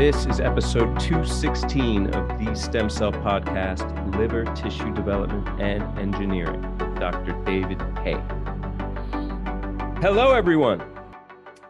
[0.00, 6.62] This is episode 216 of the Stem Cell Podcast Liver Tissue Development and Engineering
[6.98, 7.32] Dr.
[7.44, 8.16] David Hay.
[10.00, 10.82] Hello, everyone.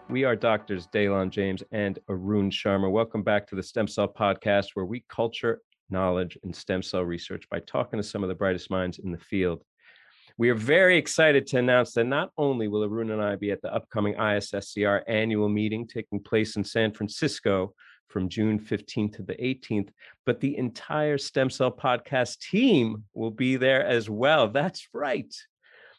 [0.08, 2.88] We are doctors Daylon James and Arun Sharma.
[2.88, 7.48] Welcome back to the Stem Cell Podcast, where we culture knowledge in stem cell research
[7.50, 9.64] by talking to some of the brightest minds in the field.
[10.38, 13.60] We are very excited to announce that not only will Arun and I be at
[13.60, 17.74] the upcoming ISSCR annual meeting taking place in San Francisco
[18.10, 19.88] from June 15th to the 18th,
[20.26, 24.48] but the entire Stem Cell Podcast team will be there as well.
[24.48, 25.32] That's right.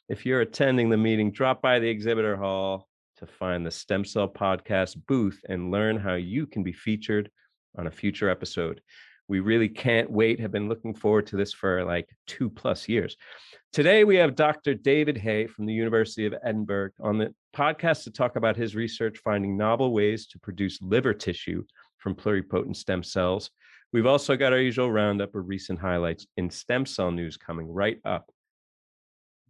[0.09, 2.87] If you're attending the meeting, drop by the exhibitor hall
[3.17, 7.31] to find the Stem Cell Podcast booth and learn how you can be featured
[7.77, 8.81] on a future episode.
[9.27, 13.15] We really can't wait, have been looking forward to this for like two plus years.
[13.71, 14.73] Today, we have Dr.
[14.73, 19.19] David Hay from the University of Edinburgh on the podcast to talk about his research
[19.23, 21.63] finding novel ways to produce liver tissue
[22.01, 23.49] from pluripotent stem cells.
[23.93, 27.99] We've also got our usual roundup of recent highlights in stem cell news coming right
[28.03, 28.31] up.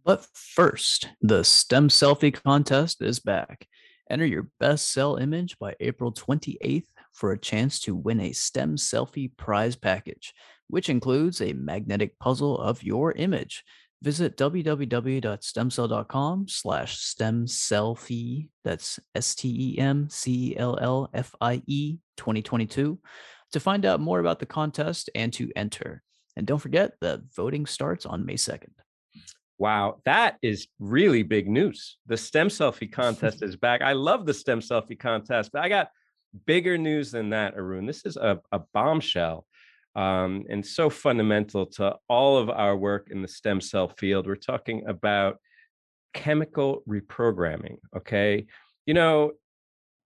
[0.04, 3.68] But first, the STEM Selfie contest is back.
[4.10, 8.76] Enter your best cell image by April 28th for a chance to win a STEM
[8.76, 10.34] Selfie prize package,
[10.68, 13.62] which includes a magnetic puzzle of your image.
[14.02, 19.78] Visit www.stemcell.com slash stemselfie, that's S-T-E-M-C-E-L-L-F-I-E
[22.16, 22.98] 2022,
[23.52, 26.02] to find out more about the contest and to enter.
[26.36, 28.72] And don't forget that voting starts on May 2nd.
[29.58, 31.98] Wow, that is really big news.
[32.06, 33.82] The STEM Selfie contest is back.
[33.82, 35.90] I love the STEM Selfie contest, but I got
[36.44, 37.86] bigger news than that, Arun.
[37.86, 39.46] This is a, a bombshell
[39.94, 44.26] um, and so fundamental to all of our work in the stem cell field.
[44.26, 45.38] We're talking about
[46.14, 47.76] chemical reprogramming.
[47.96, 48.46] Okay.
[48.86, 49.32] You know,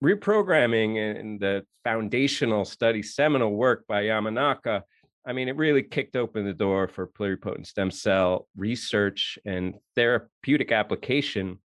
[0.02, 4.82] reprogramming and the foundational study, seminal work by Yamanaka.
[5.26, 10.72] I mean, it really kicked open the door for pluripotent stem cell research and therapeutic
[10.72, 11.58] application.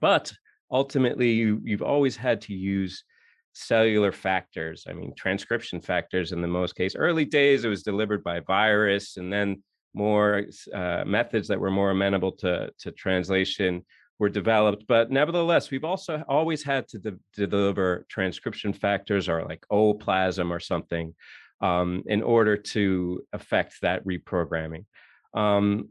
[0.00, 0.32] But
[0.70, 3.04] ultimately, you, you've always had to use
[3.52, 4.84] cellular factors.
[4.88, 6.94] I mean, transcription factors in the most case.
[6.94, 9.62] Early days, it was delivered by virus, and then
[9.94, 13.84] more uh, methods that were more amenable to, to translation
[14.18, 14.84] were developed.
[14.86, 20.60] But nevertheless, we've also always had to, de- deliver transcription factors or like ooplasm or
[20.60, 21.14] something
[21.60, 24.84] um, in order to affect that reprogramming.
[25.34, 25.88] Um,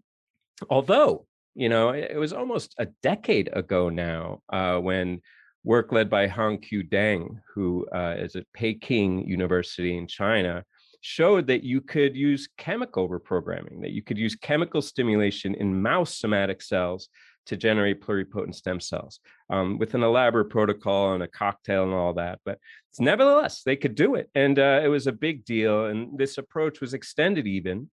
[0.69, 5.21] although, you know, it, it, was almost a decade ago now uh, when
[5.63, 10.63] work led by Hongqiu Deng, who uh, is at Peking University in China,
[11.01, 16.17] showed that you could use chemical reprogramming, that you could use chemical stimulation in mouse
[16.17, 17.09] somatic cells
[17.45, 22.13] to generate pluripotent stem cells um, with an elaborate protocol and a cocktail and all
[22.13, 22.39] that.
[22.45, 22.59] But
[22.99, 24.29] nevertheless, they could do it.
[24.35, 25.85] And uh, it was a big deal.
[25.85, 27.89] And this approach was extended even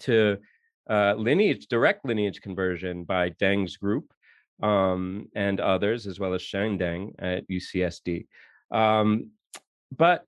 [0.00, 0.38] to
[0.90, 4.12] uh, lineage, direct lineage conversion by Deng's group
[4.62, 8.26] um, and others, as well as Sheng Deng at UCSD.
[8.70, 9.30] Um,
[9.96, 10.24] but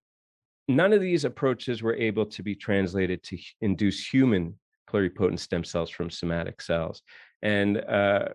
[0.68, 4.58] none of these approaches were able to be translated to induce human
[4.88, 7.02] pluripotent stem cells from somatic cells.
[7.42, 8.28] And uh,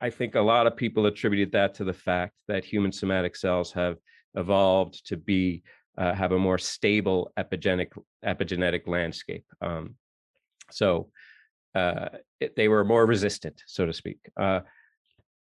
[0.00, 3.72] I think a lot of people attributed that to the fact that human somatic cells
[3.72, 3.96] have
[4.34, 5.62] evolved to be
[5.96, 7.90] uh, have a more stable epigenetic
[8.24, 9.44] epigenetic landscape.
[9.60, 9.96] Um,
[10.70, 11.10] so
[11.74, 12.08] uh,
[12.40, 14.18] it, they were more resistant, so to speak.
[14.36, 14.60] Uh,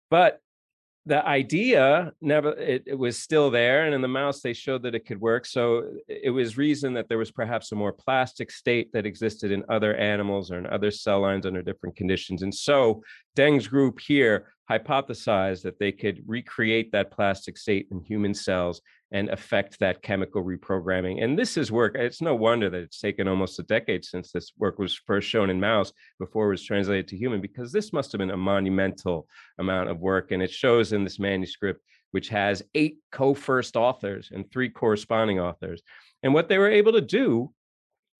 [0.09, 0.39] but
[1.07, 4.95] the idea never it, it, was still there and in the mouse they showed that
[4.95, 8.49] it could work so uh, it was reason that there was perhaps a more plastic
[8.49, 12.53] state that existed in other animals or in other cell lines under different conditions and
[12.53, 13.01] so
[13.35, 18.81] deng's group here hypothesized that they could recreate that plastic state in human cells
[19.12, 21.24] and affect that chemical reprogramming.
[21.24, 24.52] And this is work, it's no wonder that it's taken almost a decade since this
[24.58, 28.12] work was first shown in mouse before it was translated to human, because this must
[28.12, 29.28] have been a monumental
[29.59, 30.32] amount of work.
[30.32, 35.40] And it shows in this manuscript, which has eight co first authors and three corresponding
[35.40, 35.82] authors.
[36.23, 37.53] And what they were able to do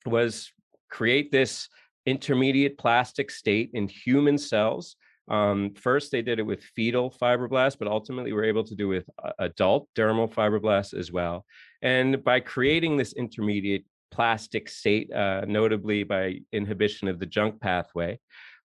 [0.06, 0.52] was
[0.92, 1.68] create this
[2.06, 4.96] intermediate plastic state in human cells
[5.28, 9.10] um, first, they did it with fetal fibroblasts, but ultimately were able to do with
[9.24, 11.46] uh, adult dermal fibroblasts as well.
[11.82, 18.20] And by creating this intermediate plastic state, uh, notably by inhibition of the junk pathway,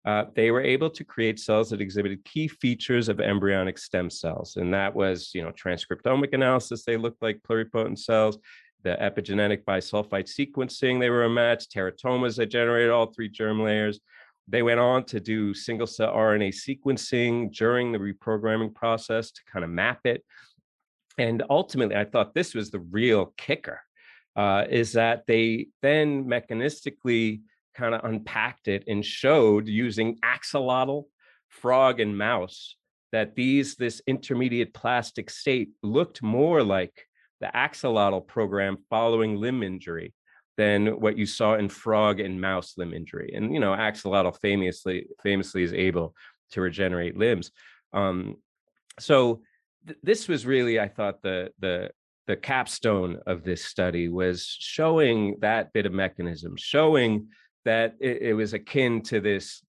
[0.05, 4.57] uh, they were able to create cells that exhibited key features of embryonic stem cells.
[4.57, 8.39] And that was, you know, transcriptomic analysis, they looked like pluripotent cells.
[8.83, 11.69] The epigenetic bisulfite sequencing, they were a match.
[11.69, 14.01] Teratomas that generated all three germ layers.
[14.50, 19.64] They went on to do single cell RNA sequencing during the reprogramming process to kind
[19.64, 20.25] of map it.
[21.19, 23.81] And ultimately, I thought this was the real kicker.
[24.37, 27.43] uh, is that they then mechanistically
[27.75, 31.05] kind of unpacked it and showed using axolotl,
[31.49, 32.76] frog, and mouse
[33.12, 37.06] that these this intermediate plastic state looked more like
[37.41, 40.14] the axolotl program following limb injury
[40.61, 43.33] than what you saw in frog and mouse limb injury.
[43.35, 46.15] And you know, axolotl famously famously is able
[46.51, 47.51] to regenerate limbs.
[47.95, 48.37] Um,
[48.99, 49.41] so
[49.87, 51.91] th- this was really, I thought, the the
[52.27, 57.29] the capstone of this study was showing that bit of mechanism, showing
[57.65, 59.62] that it, it was akin to this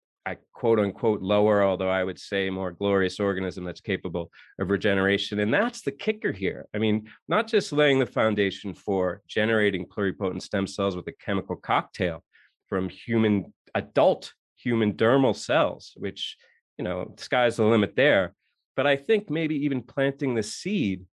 [0.52, 5.40] Quote unquote lower, although I would say more glorious organism that's capable of regeneration.
[5.40, 6.66] And that's the kicker here.
[6.75, 11.56] I mean, not just laying the foundation for generating pluripotent stem cells with a chemical
[11.56, 12.25] cocktail
[12.69, 16.36] from human adult human dermal cells, which,
[16.76, 18.34] you know, sky's the limit there.
[18.76, 21.04] But I think maybe even planting the seed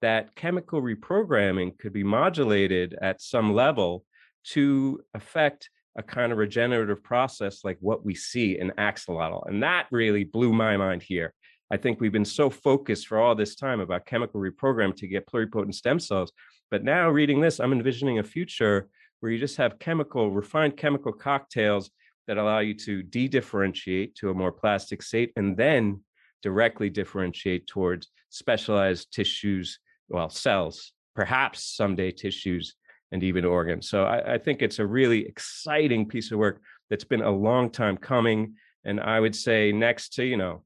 [0.00, 4.04] that chemical reprogramming could be modulated at some level
[4.44, 9.46] to affect a kind of regenerative process like what we see in axolotl.
[9.46, 11.34] And that really blew my mind here.
[11.70, 15.26] I think we've been so focused for all this time about chemical reprogram to get
[15.26, 16.32] pluripotent stem cells.
[16.70, 18.88] But now reading this, I'm envisioning a future
[19.20, 21.90] where you just have chemical, refined chemical cocktails
[22.26, 26.02] that allow you to de-differentiate to a more plastic state and then
[26.42, 29.78] directly differentiate towards specialized tissues,
[30.08, 32.74] well, cells, perhaps someday tissues
[33.12, 33.88] and even organs.
[33.88, 36.60] So I, I, think it's a really exciting piece of work
[36.90, 38.54] that's been a long time coming.
[38.84, 40.64] And I would say next to, you know,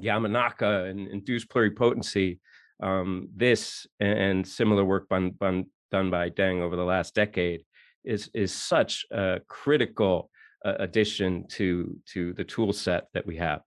[0.00, 2.38] Yamanaka and induced pluripotency,
[2.82, 7.64] um, this and similar work bun, bun, done by Deng over the last decade
[8.04, 10.30] is is such a critical
[10.64, 13.62] uh, addition to to the tool set that we have.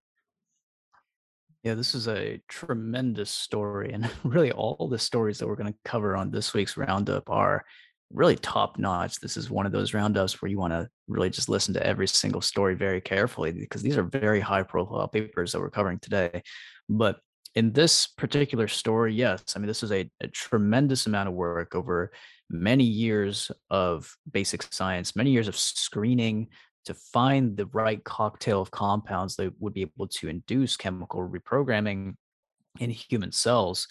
[1.63, 5.79] Yeah, this is a tremendous story, and really all the stories that we're going to
[5.83, 7.65] cover on this week's roundup are
[8.13, 9.19] really top notch.
[9.19, 12.07] This is one of those roundups where you want to really just listen to every
[12.07, 16.41] single story very carefully because these are very high profile papers that we're covering today.
[16.87, 17.19] But
[17.55, 21.75] in this particular story, yes, I mean, this is a, a tremendous amount of work
[21.75, 22.11] over
[22.49, 26.47] many years of basic science, many years of screening
[26.85, 32.15] to find the right cocktail of compounds that would be able to induce chemical reprogramming
[32.79, 33.87] in human cells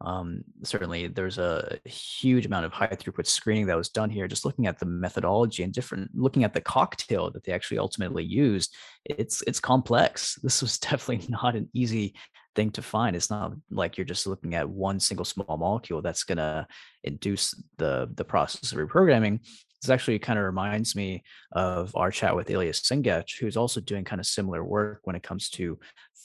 [0.00, 4.44] um, certainly there's a huge amount of high throughput screening that was done here just
[4.44, 8.74] looking at the methodology and different looking at the cocktail that they actually ultimately used
[9.04, 10.38] it's it's complex.
[10.42, 12.14] This was definitely not an easy
[12.54, 13.16] thing to find.
[13.16, 16.66] It's not like you're just looking at one single small molecule that's going to
[17.04, 19.40] induce the the process of reprogramming.
[19.80, 21.22] This actually kind of reminds me
[21.52, 25.22] of our chat with Ilya Sengech, who's also doing kind of similar work when it
[25.22, 25.78] comes to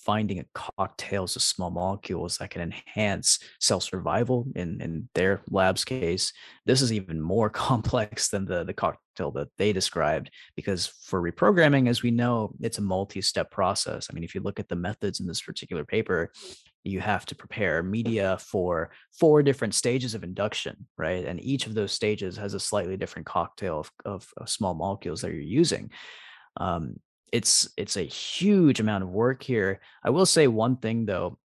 [0.06, 5.86] finding a cocktails of small molecules that can enhance cell survival in, in their lab's
[5.86, 6.34] case.
[6.66, 11.88] This is even more complex than the, the cocktail that they described because for reprogramming,
[11.88, 14.08] as we know, it's a multi-step process.
[14.10, 16.32] I mean, if you look at the methods in this particular paper,
[16.84, 21.26] you have to prepare media for four different stages of induction, right?
[21.26, 25.22] And each of those stages has a slightly different cocktail of, of, of small molecules
[25.22, 25.92] that you're using.
[26.58, 26.98] Um,
[27.34, 29.82] it's it's a huge amount of work here.
[30.04, 31.40] I will say one thing though,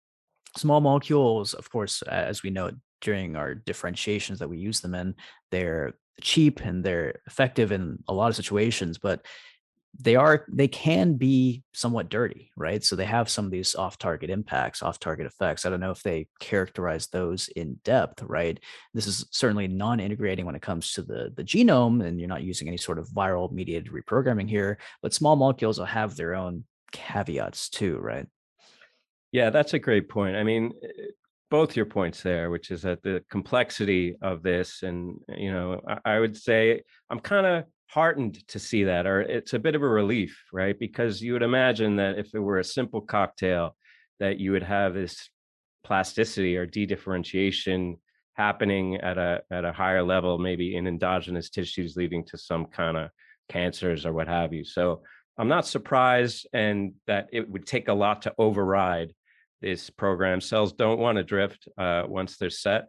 [0.55, 2.71] small molecules, of course, as we know
[3.01, 5.15] during our differentiations that we use them in,
[5.51, 9.25] they're cheap and they're effective in a lot of situations, but
[10.01, 12.85] they are they can be somewhat dirty right?
[12.85, 15.65] So they have some of these off target impacts off target effects.
[15.65, 18.59] I don't know if they characterize those in depth right?
[18.95, 22.69] This is certainly non-integrating when it comes to the the genome and you're not using
[22.69, 27.69] any sort of viral mediated reprogramming here but small molecules will have their own caveats
[27.69, 28.27] too right?
[29.33, 30.37] Yeah that's a great point.
[30.37, 30.73] I mean
[31.51, 36.17] both your points there which is that the complexity of this and you know i,
[36.17, 39.83] I would say i'm kind of heartened to see that, or it's a bit of
[39.83, 40.79] a relief, right?
[40.79, 43.77] Because you would imagine that if it were a simple cocktail,
[44.21, 45.31] that you would have this
[45.85, 47.97] plasticity or de-differentiation
[48.35, 52.97] happening at a at a higher level, maybe in endogenous tissues, leading to some kind
[52.97, 53.11] of
[53.49, 54.65] cancers or what have you.
[54.65, 55.03] So
[55.39, 59.15] I'm not surprised, and that it would take a lot to override
[59.61, 60.41] this program.
[60.41, 62.89] Cells don't want to drift uh, once they're set.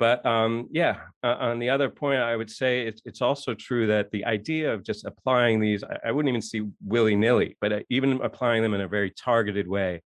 [0.00, 3.86] But um, yeah, uh, on the other point, I would say it's, it's also true
[3.88, 7.70] that the idea of just applying these, I, I wouldn't even see willy nilly, but
[7.70, 10.02] uh, even applying them in a very targeted way,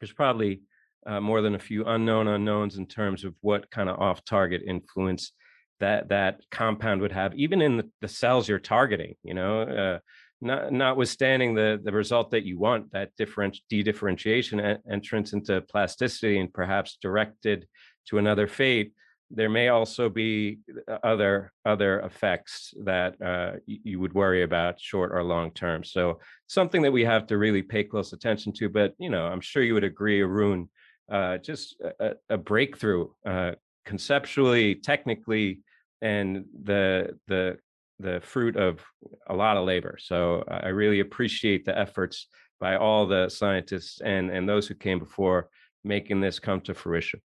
[0.00, 0.62] there's probably
[1.06, 4.62] uh, more than a few unknown unknowns in terms of what kind of off target
[4.66, 5.32] influence
[5.80, 9.62] that that compound would have, even in the, the cells you're targeting, you know.
[9.62, 9.98] Uh,
[10.40, 16.52] not, notwithstanding the the result that you want, that different de-differentiation entrance into plasticity and
[16.52, 17.66] perhaps directed
[18.06, 18.92] to another fate,
[19.30, 20.58] there may also be
[20.88, 25.82] uh, other other effects that uh, you would worry about short or long term.
[25.82, 28.68] So something that we have to really pay close attention to.
[28.68, 30.68] But you know, I'm sure you would agree, Arun,
[31.10, 33.52] uh, just a, a breakthrough uh,
[33.84, 35.60] conceptually, technically,
[36.02, 37.58] and the the
[38.00, 38.80] the fruit of
[39.28, 39.96] a lot of labor.
[40.00, 42.26] So I really appreciate the efforts
[42.60, 45.48] by all the scientists and and those who came before
[45.82, 47.20] making this come to fruition.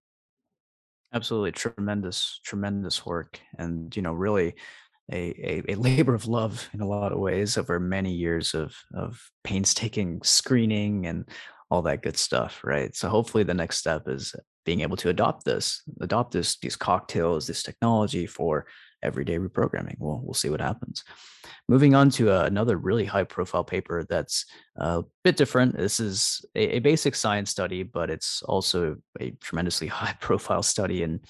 [1.13, 4.53] Absolutely tremendous, tremendous work, and you know, really
[5.11, 8.75] a, a, a labor of love in a lot of ways over many years of
[8.93, 11.27] of painstaking screening and
[11.71, 12.95] all that good stuff, right?
[12.95, 14.35] So hopefully, the next step is
[14.65, 18.67] being able to adopt this, adopt this these cocktails, this technology for
[19.03, 19.95] everyday reprogramming.
[19.99, 21.03] We'll we'll see what happens.
[21.67, 24.45] Moving on to uh, another really high profile paper that's
[24.77, 25.77] a bit different.
[25.77, 31.03] This is a, a, basic science study, but it's also a tremendously high profile study
[31.03, 31.21] in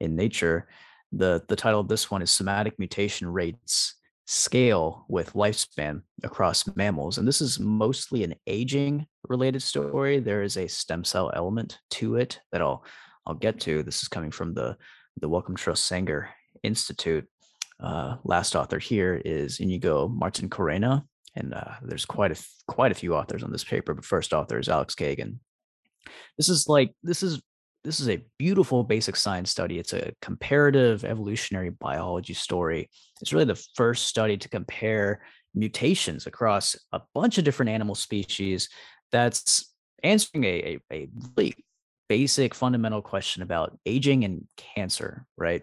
[0.00, 0.68] in Nature.
[1.12, 3.94] The the title of this one is somatic mutation rates
[4.26, 7.16] scale with lifespan across mammals.
[7.16, 10.20] And this is mostly an aging related story.
[10.20, 12.84] There is a stem cell element to it that I'll
[13.26, 13.82] I'll get to.
[13.82, 14.76] This is coming from the
[15.20, 16.28] the Wellcome Trust Sanger
[16.62, 17.26] Institute.
[17.80, 21.04] Uh, last author here is Inigo Martincorena,
[21.36, 23.94] and uh, there's quite a quite a few authors on this paper.
[23.94, 25.38] But first author is Alex Kagan.
[26.36, 27.40] This is like this is
[27.84, 29.78] this is a beautiful basic science study.
[29.78, 32.90] It's a comparative evolutionary biology story.
[33.20, 35.20] It's really the first study to compare
[35.54, 38.68] mutations across a bunch of different animal species
[39.12, 39.72] that's
[40.02, 41.54] answering a, a, a really
[42.08, 45.62] basic fundamental question about aging and cancer, right?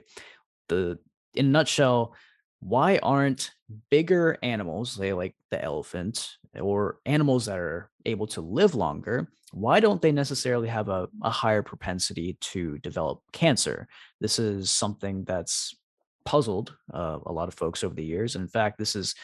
[0.70, 1.00] The
[1.34, 2.16] in a nutshell,
[2.60, 3.52] why aren't
[3.90, 9.80] bigger animals, say like the elephant, or animals that are able to live longer, why
[9.80, 13.88] don't they necessarily have a, a higher propensity to develop cancer?
[14.22, 15.76] This is something that's
[16.24, 18.36] puzzled uh, a lot of folks over the years.
[18.36, 19.16] In fact, this is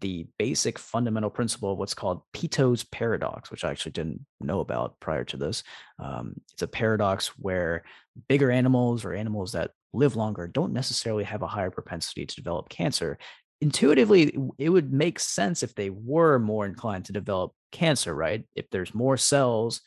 [0.00, 5.00] the basic fundamental principle of what's called Peto's paradox, which I actually didn't know about
[5.00, 5.64] prior to this.
[5.98, 7.82] Um, it's a paradox where
[8.28, 12.68] bigger animals or animals that live longer don't necessarily have a higher propensity to develop
[12.68, 13.18] cancer.
[13.60, 18.44] Intuitively, it would make sense if they were more inclined to develop cancer, right?
[18.54, 19.82] If there's more cells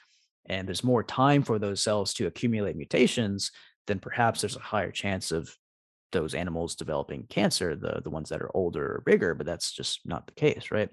[0.45, 3.51] and there's more time for those cells to accumulate mutations,
[3.87, 5.55] then perhaps there's a higher chance of
[6.11, 10.01] those animals developing cancer, the the ones that are older or bigger, but that's just
[10.05, 10.89] not the case, right?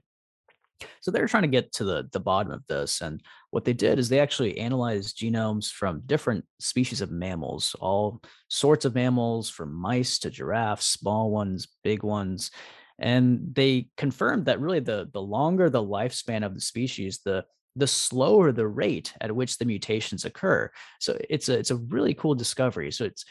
[1.00, 3.98] So they're trying to get to the the bottom of this, and what they did
[3.98, 9.72] is they actually analyzed genomes from different species of mammals, all sorts of mammals, from
[9.72, 12.50] mice to giraffes, small ones, big ones,
[12.98, 17.44] and they confirmed that really the the longer the lifespan of the species, the
[17.76, 20.70] the slower the rate at which the mutations occur.
[21.00, 22.90] So it's a it's a really cool discovery.
[22.90, 23.24] So it's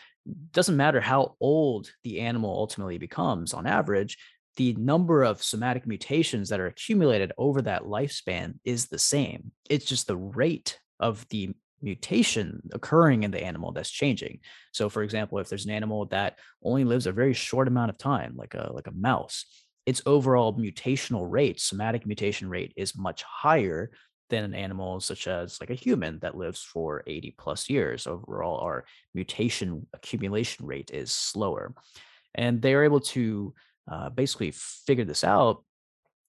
[0.51, 4.17] doesn't matter how old the animal ultimately becomes on average,
[4.59, 9.53] the number of somatic mutations that are accumulated over that lifespan is the same.
[9.69, 11.51] It's just the rate of the
[11.81, 14.41] mutation occurring in the animal that's changing.
[14.73, 17.97] So for example, if there's an animal that only lives a very short amount of
[17.97, 19.45] time, like a like a mouse,
[19.85, 23.91] its overall mutational rate, somatic mutation rate is much higher
[24.29, 28.07] than an animal such as like a human that lives for 80 plus years.
[28.07, 31.73] Overall, our mutation accumulation rate is slower.
[32.35, 33.53] And they're able to
[33.89, 35.63] uh, basically figured this out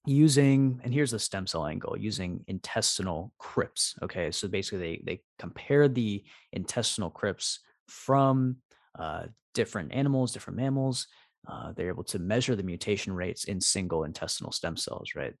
[0.05, 4.31] using and here's the stem cell angle using intestinal crypts okay?
[4.31, 8.57] So basically they they compare the intestinal crypts from
[8.97, 11.07] uh, different animals different mammals
[11.47, 15.35] uh, they're able to measure the mutation rates in single intestinal stem cells right?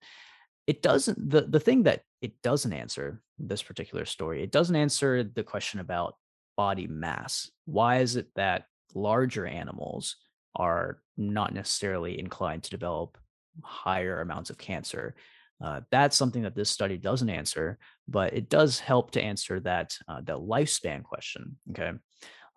[0.67, 5.23] It doesn't the, the thing that it doesn't answer this particular story it doesn't answer
[5.23, 6.15] the question about
[6.55, 7.49] body mass.
[7.65, 10.17] Why is it that larger animals
[10.55, 13.17] are not necessarily inclined to develop
[13.63, 15.15] higher amounts of cancer
[15.63, 17.77] uh, that's something that this study doesn't answer
[18.07, 21.91] but it does help to answer that uh, the lifespan question okay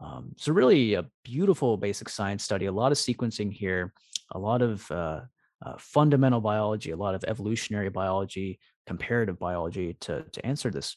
[0.00, 3.92] um, so really a beautiful basic science study a lot of sequencing here
[4.32, 5.20] a lot of uh,
[5.64, 10.94] uh, fundamental biology, a lot of evolutionary biology, comparative biology to to answer this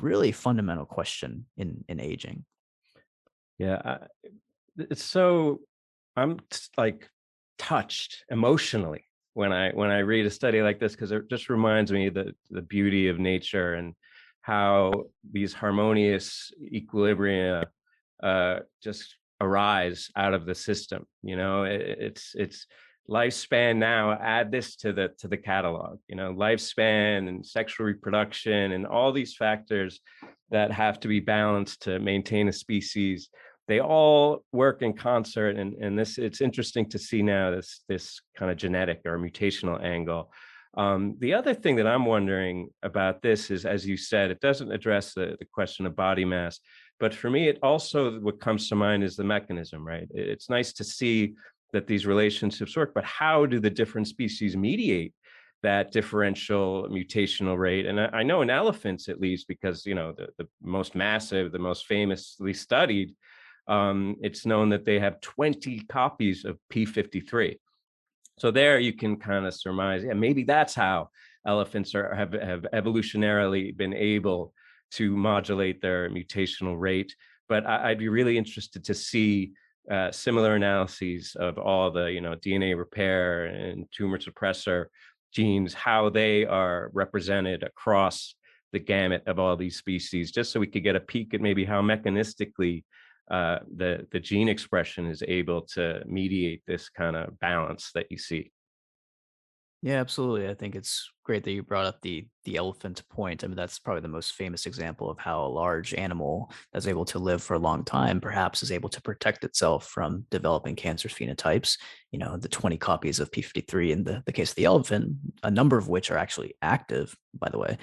[0.00, 2.44] really fundamental question in in aging.
[3.58, 3.98] Yeah, I,
[4.76, 5.60] it's so
[6.16, 6.38] I'm
[6.76, 7.08] like
[7.58, 9.04] touched emotionally
[9.34, 12.34] when I when I read a study like this because it just reminds me the
[12.50, 13.94] the beauty of nature and
[14.42, 17.66] how these harmonious equilibria
[18.22, 21.06] uh, just arise out of the system.
[21.22, 22.66] You know, it, it's it's
[23.08, 28.72] lifespan now add this to the to the catalog you know lifespan and sexual reproduction
[28.72, 30.00] and all these factors
[30.50, 33.28] that have to be balanced to maintain a species
[33.68, 38.20] they all work in concert and, and this it's interesting to see now this this
[38.36, 40.32] kind of genetic or mutational angle
[40.74, 44.72] um, the other thing that i'm wondering about this is as you said it doesn't
[44.72, 46.60] address the, the question of body mass
[46.98, 50.72] but for me it also what comes to mind is the mechanism right it's nice
[50.72, 51.34] to see
[51.72, 55.14] that these relationships work but how do the different species mediate
[55.62, 57.86] that differential mutational rate.
[57.86, 61.52] And I, I, know in elephants, at least, because you know the, the most massive,
[61.52, 63.14] the most famously studied,
[63.68, 67.56] um, it's known that they have 20 copies of P53.
[68.38, 71.10] So there you can kind of surmise, yeah, maybe that's how
[71.46, 74.52] elephants are have, have evolutionarily been able
[74.92, 77.14] to modulate their mutational rate.
[77.48, 79.52] But I, would be really interested to see
[79.90, 84.86] uh, similar analyses of all the you know DNA repair and tumor suppressor
[85.32, 88.34] genes, how they are represented across
[88.72, 91.64] the gamut of all these species, just so we could get a peek at maybe
[91.64, 92.84] how mechanistically
[93.32, 98.18] uh, the the gene expression is able to mediate this kind of balance that you
[98.18, 98.52] see.
[99.84, 100.48] Yeah, absolutely.
[100.48, 103.42] I think it's great that you brought up the the elephant point.
[103.42, 107.04] I mean, that's probably the most famous example of how a large animal that's able
[107.06, 111.08] to live for a long time perhaps is able to protect itself from developing cancer
[111.08, 111.78] phenotypes.
[112.12, 115.50] You know, the 20 copies of P53 in the, the case of the elephant, a
[115.50, 117.78] number of which are actually active, by the way.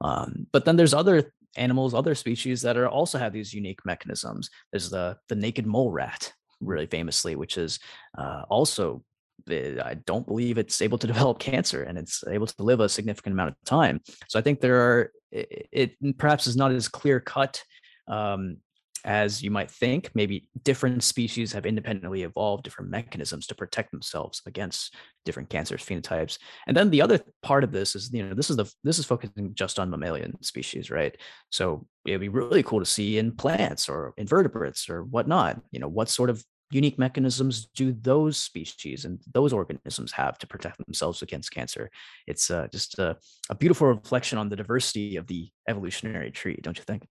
[0.00, 4.50] Um, but then there's other animals, other species that are also have these unique mechanisms.
[4.70, 7.78] There's the the naked mole rat, really famously, which is
[8.16, 9.04] uh, also
[9.50, 12.88] Eh, I don't believe it's able to develop cancer and it's able to live a
[12.88, 14.00] significant amount of time.
[14.28, 17.62] So I think there are, it, it perhaps is not as clear cut
[18.08, 18.58] um,
[19.04, 20.10] as you might think.
[20.14, 24.94] Maybe different species have independently evolved different mechanisms to protect themselves against
[25.24, 26.38] different cancer phenotypes.
[26.66, 29.06] And then the other part of this is, you know, this is the this is
[29.06, 31.16] focusing just on mammalian species, right?
[31.50, 35.60] So it'd be really cool to see in plants or invertebrates or whatnot.
[35.70, 40.46] You know, what sort of unique mechanisms do those species and those organisms have to
[40.46, 41.90] protect themselves against cancer?
[42.26, 43.16] It's uh, just a,
[43.50, 47.06] a beautiful reflection on the diversity of the evolutionary tree, don't you think?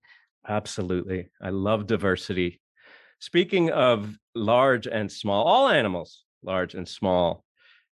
[0.47, 1.29] Absolutely.
[1.41, 2.61] I love diversity.
[3.19, 7.43] Speaking of large and small, all animals, large and small,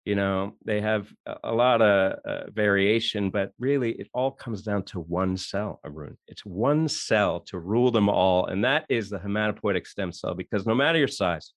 [0.06, 1.12] you know they have
[1.44, 6.16] a lot of uh, variation but really it all comes down to one cell arun.
[6.28, 10.66] It's one cell to rule them all and that is the hematopoietic stem cell because
[10.66, 11.54] no matter your size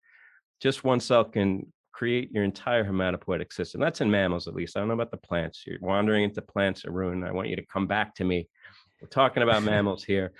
[0.61, 3.81] just one cell can create your entire hematopoietic system.
[3.81, 4.77] That's in mammals at least.
[4.77, 5.65] I don't know about the plants.
[5.67, 7.25] You're wandering into plants arun.
[7.25, 8.49] I want you to come back to me.
[9.03, 10.33] We're talking about mammals here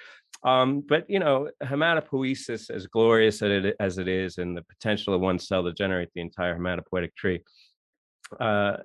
[0.45, 5.15] um, but you know hematopoiesis as glorious as it, as it is and the potential
[5.15, 7.41] of one cell to generate the entire hematopoietic tree
[8.41, 8.77] uh,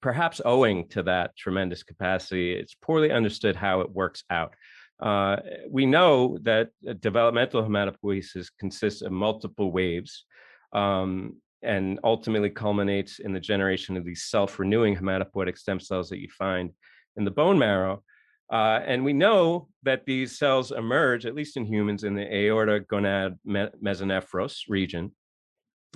[0.00, 4.54] perhaps owing to that tremendous capacity, it's poorly understood how it works out.
[5.00, 5.36] Uh,
[5.70, 10.24] we know that developmental hematopoiesis consists of multiple waves
[10.72, 16.28] um, and ultimately culminates in the generation of these self-renewing hematopoietic stem cells that you
[16.36, 16.70] find
[17.16, 18.02] in the bone marrow.
[18.50, 22.80] Uh, and we know that these cells emerge, at least in humans, in the aorta
[22.80, 25.12] gonad mesonephros region.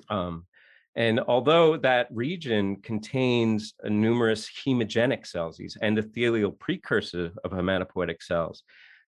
[0.08, 0.46] Um,
[0.94, 8.62] and although that region contains numerous hemogenic cells, these endothelial precursors of hematopoietic cells,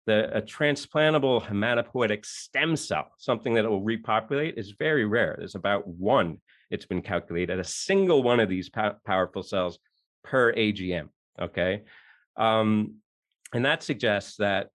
[0.06, 5.34] the a transplantable hematopoietic stem cell, something that will repopulate, is very rare.
[5.38, 6.38] There's about one,
[6.70, 9.78] it's been calculated, a single one of these po- powerful cells
[10.22, 11.08] per AGM.
[11.40, 11.82] Okay.
[12.36, 12.96] Um,
[13.54, 14.68] and that suggests that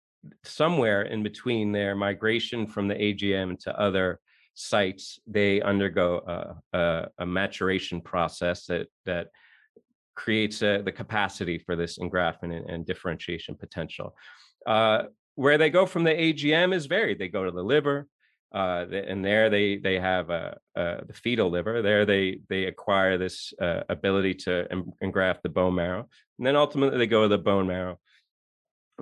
[0.44, 4.20] somewhere in between their migration from the AGM to other
[4.56, 9.28] sites, they undergo a, a, a maturation process that that
[10.16, 14.16] creates a, the capacity for this engraftment and, and differentiation potential.
[14.66, 15.04] Uh,
[15.36, 17.20] where they go from the AGM is varied.
[17.20, 18.08] They go to the liver,
[18.54, 21.82] uh, and there they they have a, a, the fetal liver.
[21.82, 24.68] There they they acquire this uh, ability to
[25.02, 28.00] engraft the bone marrow, and then ultimately they go to the bone marrow.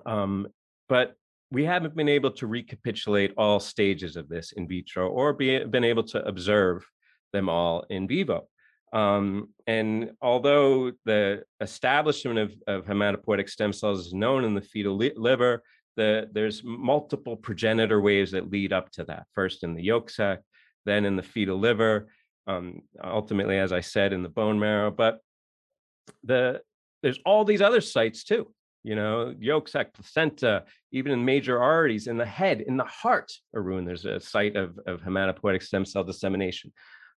[0.06, 0.48] Um,
[0.90, 1.16] but
[1.52, 5.84] we haven't been able to recapitulate all stages of this in vitro or be, been
[5.84, 6.86] able to observe
[7.34, 8.48] them all in vivo.
[8.94, 14.96] Um, and although the establishment of, of, hematopoietic stem cells is known in the fetal
[14.96, 15.62] li- liver,
[15.98, 19.26] the, there's multiple progenitor waves that lead up to that.
[19.34, 20.40] First in the yolk sac,
[20.86, 22.08] then in the fetal liver,
[22.48, 24.90] um, ultimately, as I said, in the bone marrow.
[24.90, 25.20] But
[26.24, 26.62] the
[27.04, 28.48] there's all these other sites too
[28.84, 33.32] you know, yolk sac, placenta, even in major arteries, in the head, in the heart,
[33.56, 36.72] Arun, there's a site of, of hematopoietic stem cell dissemination.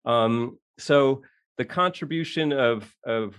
[0.05, 1.23] Um, so
[1.59, 3.37] the contribution of, of,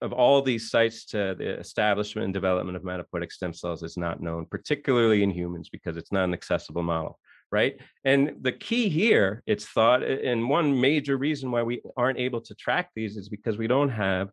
[0.00, 4.20] of all these sites to the establishment and development of hematopoietic stem cells is not
[4.20, 7.18] known, particularly in humans, because it's not an accessible model.
[7.52, 7.80] right?
[8.04, 12.54] And the key here, it's thought, and one major reason why we aren't able to
[12.54, 14.30] track these is because we don't have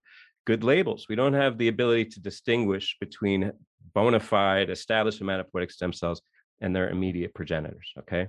[0.48, 1.08] good labels.
[1.10, 3.52] We don't have the ability to distinguish between
[3.94, 6.22] bona fide established hematopoietic stem cells
[6.62, 7.92] and their immediate progenitors.
[8.00, 8.28] Okay.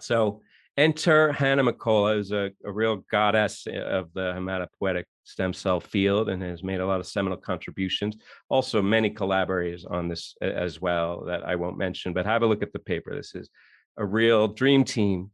[0.00, 0.42] So
[0.76, 6.28] enter Hannah McCullough, who's a, a real goddess eh, of the hematopoietic stem cell field
[6.28, 8.18] and has made a lot of seminal contributions.
[8.50, 12.62] Also, many collaborators on this as well that I won't mention, but have a look
[12.62, 13.14] at the paper.
[13.14, 13.48] This is
[13.96, 15.30] a real dream team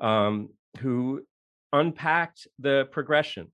[0.00, 0.48] um,
[0.80, 1.22] who
[1.72, 3.52] unpacked the progression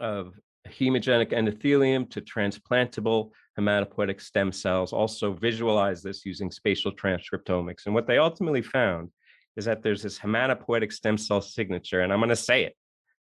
[0.00, 0.34] of
[0.66, 7.86] hemogenic endothelium to transplantable hematopoietic stem cells, also visualize this using spatial transcriptomics.
[7.86, 9.10] And what they ultimately found
[9.56, 12.76] is that there's this hematopoietic stem cell signature, and I'm going to say it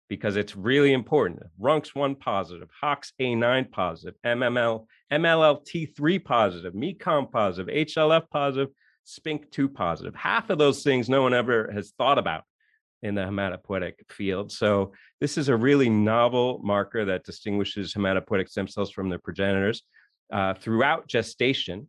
[0.10, 1.42] because it's really important.
[1.60, 8.70] RUNX1 positive, HOXA9 positive, MML, MLLT3 positive, MECOM positive, HLF positive,
[9.06, 10.16] SPINK2 positive.
[10.16, 12.44] Half of those things no one ever has thought about
[13.08, 14.52] in the hematopoietic field.
[14.52, 19.84] So this is a really novel marker that distinguishes hematopoietic stem cells from their progenitors
[20.32, 21.88] uh, throughout gestation.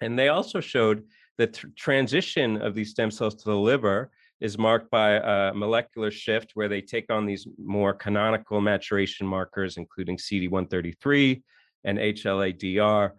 [0.00, 1.04] And they also showed
[1.38, 6.10] the tr- transition of these stem cells to the liver is marked by a molecular
[6.10, 11.42] shift where they take on these more canonical maturation markers, including CD133
[11.84, 13.12] and HLA-DR.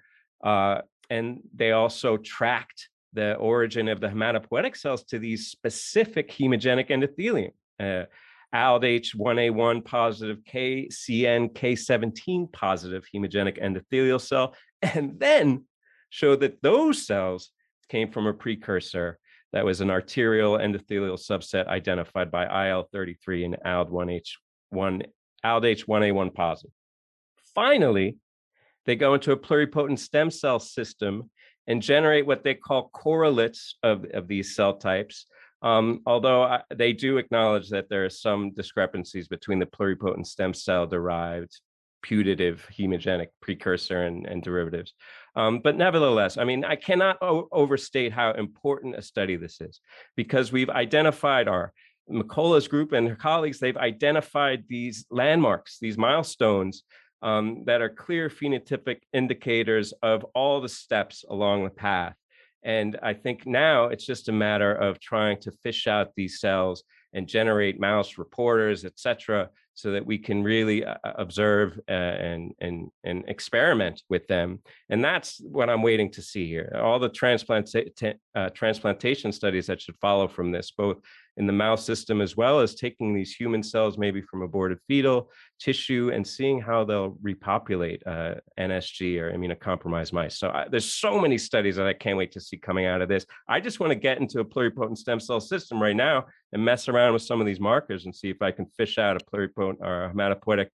[0.43, 6.89] Uh, and they also tracked the origin of the hematopoietic cells to these specific hemogenic
[6.89, 7.51] endothelium.
[7.80, 8.06] Uh,
[8.54, 15.65] ALDH1A1 positive, KCN, K17 positive hemogenic endothelial cell, and then
[16.10, 17.51] show that those cells
[17.89, 19.19] came from a precursor
[19.51, 25.06] that was an arterial endothelial subset identified by IL33 and ALD1H1,
[25.45, 26.71] ALDH1A1 positive.
[27.54, 28.17] Finally,
[28.86, 31.30] they go into a pluripotent stem cell system
[31.67, 35.25] and generate what they call correlates of, of these cell types.
[35.62, 40.54] Um, although I, they do acknowledge that there are some discrepancies between the pluripotent stem
[40.54, 41.60] cell derived
[42.04, 44.93] putative hemogenic precursor and, and derivatives.
[45.36, 49.82] Um, but nevertheless, I mean, I cannot o- overstate how important a study this is
[50.15, 51.73] because we've identified our
[52.08, 56.84] McCullough's group and her colleagues, they've identified these landmarks, these milestones
[57.25, 62.15] um, that are clear phenotypic indicators of all the steps along the path.
[62.63, 66.83] And I think now it's just a matter of trying to fish out these cells
[67.13, 72.15] and generate mouse reporters, et cetera, so that we can really uh, uh, observe uh,
[72.31, 74.59] and and and experiment with them.
[74.91, 76.79] And that's what I'm waiting to see here.
[76.85, 80.97] All the transplant uh, transplantation studies that should follow from this, both
[81.37, 85.29] in the mouse system as well as taking these human cells maybe from aborted fetal
[85.59, 90.37] tissue and seeing how they'll repopulate uh, NSG or immunocompromised mice.
[90.37, 93.09] So I, there's so many studies that I can't wait to see coming out of
[93.09, 93.25] this.
[93.47, 96.87] I just want to get into a pluripotent stem cell system right now and mess
[96.87, 99.81] around with some of these markers and see if I can fish out a pluripotent
[99.81, 100.67] or a hematopoietic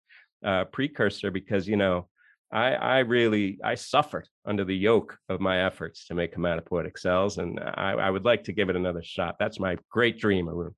[0.43, 2.07] uh, precursor because you know
[2.51, 7.38] I, I really I suffered under the yoke of my efforts to make hematopoietic cells,
[7.38, 9.35] and I, I would like to give it another shot.
[9.39, 10.73] That's my great dream, Arun.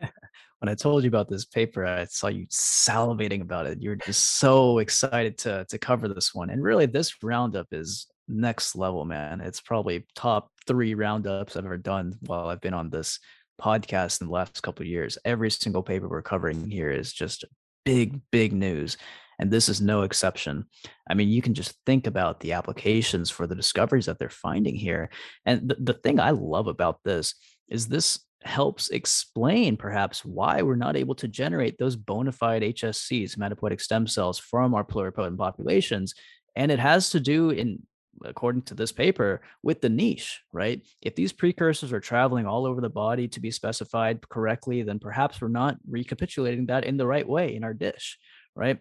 [0.00, 3.80] when I told you about this paper, I saw you salivating about it.
[3.80, 6.50] You're just so excited to to cover this one.
[6.50, 9.40] And really, this roundup is next level, man.
[9.40, 13.18] It's probably top three roundups I've ever done while I've been on this
[13.60, 15.18] podcast in the last couple of years.
[15.24, 17.44] Every single paper we're covering here is just
[17.84, 18.96] big, big news.
[19.40, 20.66] And this is no exception.
[21.08, 24.76] I mean, you can just think about the applications for the discoveries that they're finding
[24.76, 25.08] here.
[25.46, 27.34] And the, the thing I love about this
[27.68, 33.36] is this helps explain perhaps why we're not able to generate those bona fide HSCs,
[33.36, 36.14] hematopoietic stem cells, from our pluripotent populations.
[36.54, 37.82] And it has to do in
[38.24, 40.86] according to this paper, with the niche, right?
[41.00, 45.40] If these precursors are traveling all over the body to be specified correctly, then perhaps
[45.40, 48.18] we're not recapitulating that in the right way in our dish,
[48.54, 48.78] right?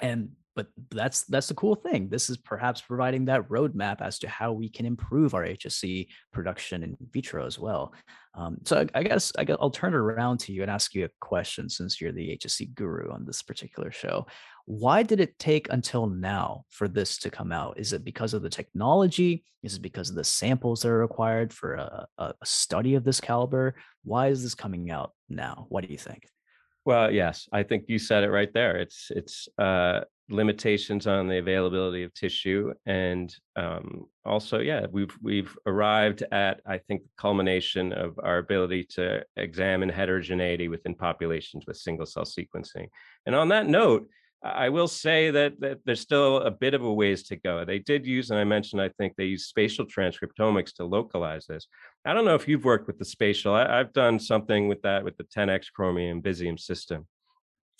[0.00, 4.28] And but that's that's the cool thing this is perhaps providing that roadmap as to
[4.28, 7.92] how we can improve our hsc production in vitro as well
[8.34, 10.94] um, so I, I, guess I guess I'll turn it around to you and ask
[10.94, 14.26] you a question since you're the HSC guru on this particular show.
[14.64, 17.78] Why did it take until now for this to come out?
[17.78, 19.44] Is it because of the technology?
[19.62, 23.20] Is it because of the samples that are required for a, a study of this
[23.20, 23.74] caliber?
[24.04, 25.66] Why is this coming out now?
[25.68, 26.26] What do you think?
[26.84, 28.76] Well, yes, I think you said it right there.
[28.76, 35.56] It's it's uh, limitations on the availability of tissue, and um, also, yeah, we've we've
[35.66, 41.76] arrived at I think the culmination of our ability to examine heterogeneity within populations with
[41.76, 42.88] single cell sequencing.
[43.26, 44.08] And on that note,
[44.44, 47.64] I will say that, that there's still a bit of a ways to go.
[47.64, 51.68] They did use, and I mentioned, I think they use spatial transcriptomics to localize this.
[52.04, 53.54] I don't know if you've worked with the spatial.
[53.54, 57.06] I, have done something with that with the 10x Chromium Visium system.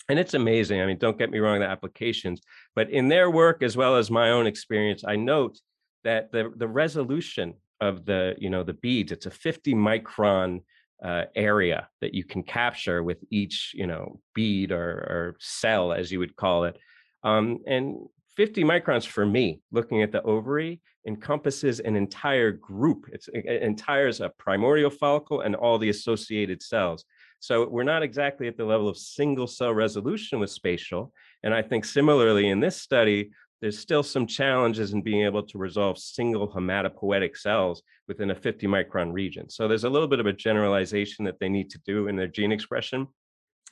[0.07, 0.81] And it's amazing.
[0.81, 2.41] I mean, don't get me wrong, the applications,
[2.75, 5.59] but in their work as well as my own experience, I note
[6.05, 10.61] that the, the resolution of the, you know, the beads, it's a 50 micron
[11.03, 16.11] uh, area that you can capture with each you know bead or, or cell as
[16.11, 16.77] you would call it.
[17.23, 17.97] Um, and
[18.35, 23.05] 50 microns for me looking at the ovary encompasses an entire group.
[23.11, 27.05] It's, it entires a primordial follicle and all the associated cells.
[27.39, 31.11] So we're not exactly at the level of single cell resolution with spatial
[31.43, 33.31] and i think similarly in this study
[33.63, 38.67] there's still some challenges in being able to resolve single hematopoietic cells within a 50
[38.67, 39.49] micron region.
[39.49, 42.27] So there's a little bit of a generalization that they need to do in their
[42.27, 43.07] gene expression.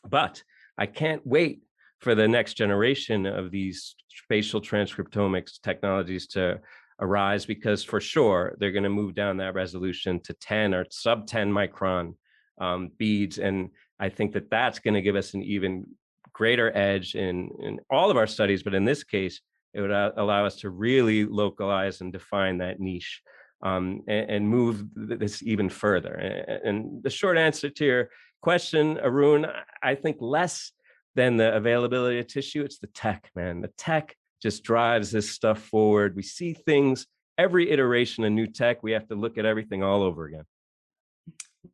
[0.07, 0.41] But
[0.77, 1.63] I can't wait
[1.99, 6.61] for the next generation of these spatial transcriptomics technologies to
[7.01, 11.27] arise because for sure they're going to move down that resolution to 10 or sub
[11.27, 12.15] 10 micron
[12.61, 13.39] um, beads.
[13.39, 15.85] And I think that that's going to give us an even
[16.31, 19.41] greater edge in, in all of our studies, but in this case,
[19.73, 23.21] it would allow us to really localize and define that niche
[23.63, 26.13] um, and, and, move this even further.
[26.13, 28.09] And, and, the short answer to your
[28.41, 29.45] question, Arun,
[29.83, 30.71] I think less
[31.15, 33.61] than the availability of tissue, it's the tech, man.
[33.61, 36.15] The tech just drives this stuff forward.
[36.15, 37.05] We see things
[37.37, 38.81] every iteration of new tech.
[38.81, 40.45] We have to look at everything all over again.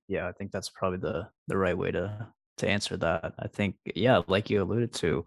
[0.07, 3.33] Yeah, I think that's probably the the right way to to answer that.
[3.39, 5.25] I think, yeah, like you alluded to,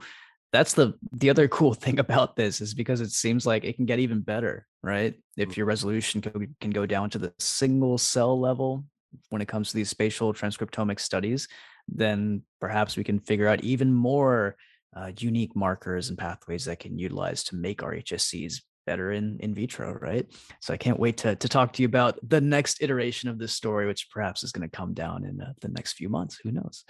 [0.53, 3.87] that's the the other cool thing about this is because it seems like it can
[3.87, 5.57] get even better right if mm.
[5.57, 8.85] your resolution can, can go down to the single cell level
[9.31, 11.49] when it comes to these spatial transcriptomic studies
[11.89, 14.57] then perhaps we can figure out even more
[14.97, 19.55] uh, unique markers and pathways that can utilize to make our hscs better in in
[19.55, 20.27] vitro, right?
[20.61, 23.53] So I can't wait to to talk to you about the next iteration of this
[23.53, 26.39] story, which perhaps is going to come down in uh, the next few months.
[26.43, 26.85] Who knows?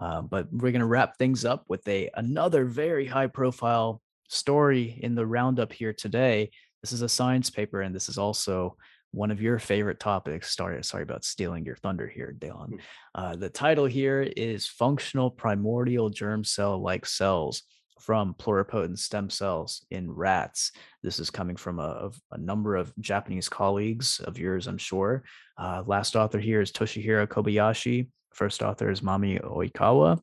[0.00, 4.98] Uh, but we're going to wrap things up with a another very high profile story
[5.02, 6.50] in the roundup here today.
[6.82, 8.76] This is a science paper, and this is also
[9.14, 10.54] one of your favorite topics.
[10.54, 12.70] Sorry, sorry about stealing your thunder here, Dalen.
[12.70, 12.76] Hmm.
[13.14, 17.62] Uh, the title here is Functional Primordial Germ Cell Like Cells
[18.00, 20.72] from pluripotent stem cells in rats.
[21.02, 25.24] This is coming from a, a number of Japanese colleagues of yours, I'm sure.
[25.56, 28.08] Uh, last author here is Toshihiro Kobayashi.
[28.32, 30.20] First author is Mami Oikawa.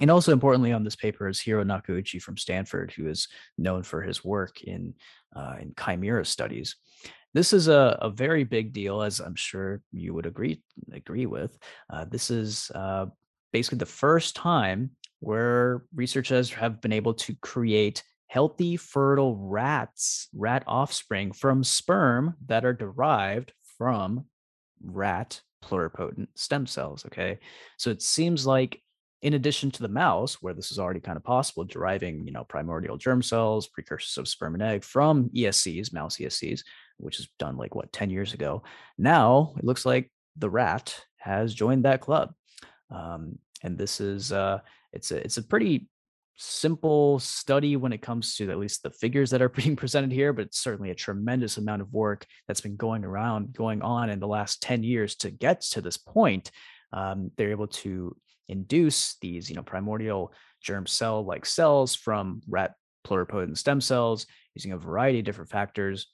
[0.00, 4.02] And also importantly on this paper is Hiro Nakauchi from Stanford, who is known for
[4.02, 4.94] his work in,
[5.34, 6.76] uh, in chimera studies.
[7.32, 11.58] This is a, a very big deal, as I'm sure you would agree agree with.
[11.90, 13.06] Uh, this is uh,
[13.56, 14.90] basically the first time
[15.20, 22.66] where researchers have been able to create healthy, fertile rats, rat offspring from sperm that
[22.66, 24.26] are derived from
[24.84, 27.06] rat pluripotent stem cells.
[27.06, 27.38] Okay.
[27.78, 28.82] So it seems like
[29.22, 32.44] in addition to the mouse, where this is already kind of possible, deriving, you know,
[32.44, 36.60] primordial germ cells, precursors of sperm and egg from ESCs, mouse ESCs,
[36.98, 38.64] which is done like what, 10 years ago.
[38.98, 42.34] Now it looks like the rat has joined that club.
[42.90, 44.60] Um, and this is uh,
[44.92, 45.88] it's a it's a pretty
[46.36, 50.32] simple study when it comes to at least the figures that are being presented here,
[50.32, 54.20] but it's certainly a tremendous amount of work that's been going around, going on in
[54.20, 56.50] the last 10 years to get to this point.
[56.92, 58.16] Um, they're able to
[58.48, 62.74] induce these, you know, primordial germ cell like cells from rat
[63.06, 66.08] pluripotent stem cells using a variety of different factors.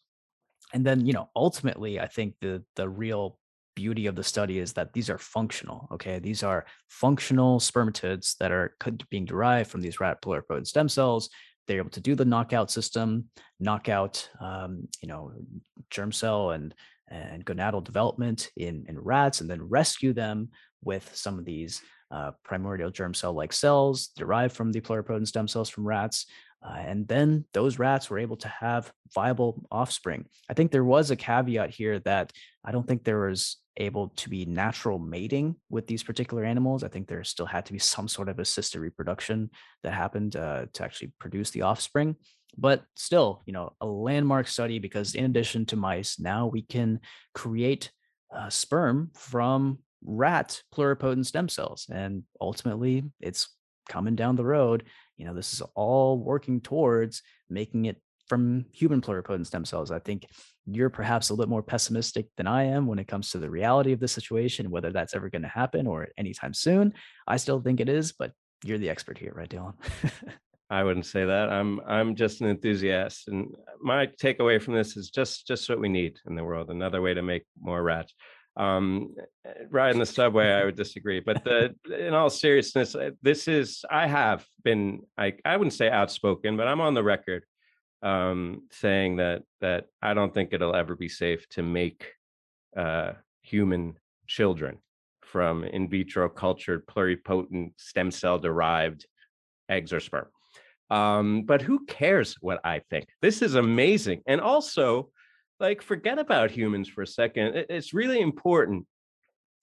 [0.75, 3.39] And then, you know, ultimately, I think the the real
[3.75, 5.89] beauty of the study is that these are functional.
[5.93, 8.77] Okay, these are functional spermatids that are
[9.11, 11.31] being derived from these rat pluripotent stem cells.
[11.67, 13.29] They're able to do the knockout system,
[13.61, 15.33] knockout, um, you know,
[15.91, 16.75] germ cell and
[17.09, 20.51] and gonadal development in in rats, and then rescue them
[20.83, 25.49] with some of these uh, primordial germ cell like cells derived from the pluripotent stem
[25.49, 26.27] cells from rats.
[26.65, 30.27] Uh, and then those rats were able to have viable offspring.
[30.49, 32.33] I think there was a caveat here that
[32.65, 36.85] I don't think there was able to be natural mating with these particular animals.
[36.85, 39.51] I think there still had to be some sort of assisted reproduction
[39.83, 42.17] that happened uh, to actually produce the offspring.
[42.59, 47.01] But still, you know, a landmark study because in addition to mice, now we can
[47.35, 47.91] create
[48.35, 51.87] uh, sperm from rat pluripotent stem cells.
[51.91, 53.49] And ultimately, it's
[53.89, 54.85] coming down the road.
[55.17, 59.91] You know, this is all working towards making it from human pluripotent stem cells.
[59.91, 60.27] I think
[60.67, 63.93] you're perhaps a little more pessimistic than I am when it comes to the reality
[63.93, 66.95] of the situation, whether that's ever going to happen or anytime soon.
[67.27, 68.33] I still think it is, but
[68.65, 69.75] you're the expert here, right, Dylan?
[70.71, 71.51] I wouldn't say that.
[71.51, 75.91] I'm I'm just an enthusiast, and my takeaway from this is just just what we
[75.91, 76.71] need in the world.
[76.71, 78.15] Another way to make more rats.
[78.57, 79.15] Um,
[79.69, 84.07] riding the subway, I would disagree, but the, in all seriousness, uh, this is I
[84.07, 87.45] have been I I wouldn't say outspoken, but I'm on the record
[88.03, 92.13] um, saying that that I don't think it'll ever be safe to make
[92.77, 93.13] uh,
[93.43, 94.79] human children
[95.23, 99.07] from in vitro cultured pluripotent stem cell derived
[99.69, 100.27] eggs or sperm.
[100.91, 103.09] Um, but who cares what I think?
[103.23, 104.21] This is amazing.
[104.27, 105.11] And also,
[105.59, 107.65] like, forget about humans for a second.
[107.71, 108.87] It's really important.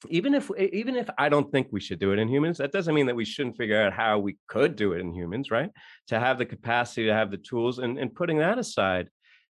[0.08, 2.96] Even if even if I don't think we should do it in humans, that doesn't
[2.96, 5.70] mean that we shouldn't figure out how we could do it in humans, right?
[6.08, 9.10] To have the capacity to have the tools and, and putting that aside,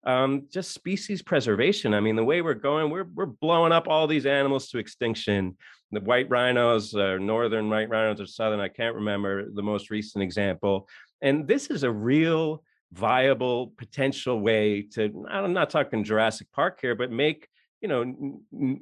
[0.05, 1.93] um, just species preservation.
[1.93, 5.57] I mean, the way we're going, we're we're blowing up all these animals to extinction.
[5.91, 10.23] The white rhinos, uh, northern white rhinos or southern, I can't remember the most recent
[10.23, 10.87] example.
[11.21, 16.93] And this is a real viable potential way to i'm not talking jurassic park here
[16.93, 17.47] but make
[17.83, 18.39] you know n-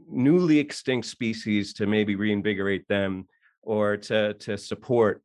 [0.07, 3.27] newly extinct species to maybe reinvigorate them
[3.63, 5.21] or to to support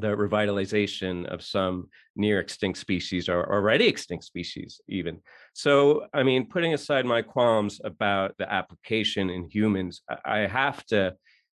[0.00, 5.18] the revitalization of some near extinct species or already extinct species even
[5.52, 11.12] so i mean putting aside my qualms about the application in humans i have to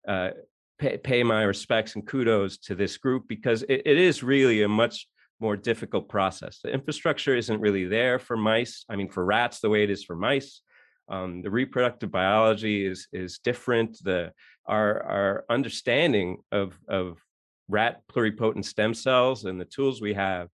[0.08, 0.32] uh,
[0.80, 4.68] pay, pay my respects and kudos to this group because it, it is really a
[4.68, 5.08] much
[5.42, 6.60] more difficult process.
[6.64, 8.86] The infrastructure isn't really there for mice.
[8.90, 10.62] I mean, for rats, the way it is for mice.
[11.08, 13.98] Um, the reproductive biology is is different.
[14.04, 14.32] The
[14.66, 17.20] our our understanding of of
[17.68, 20.50] rat pluripotent stem cells and the tools we have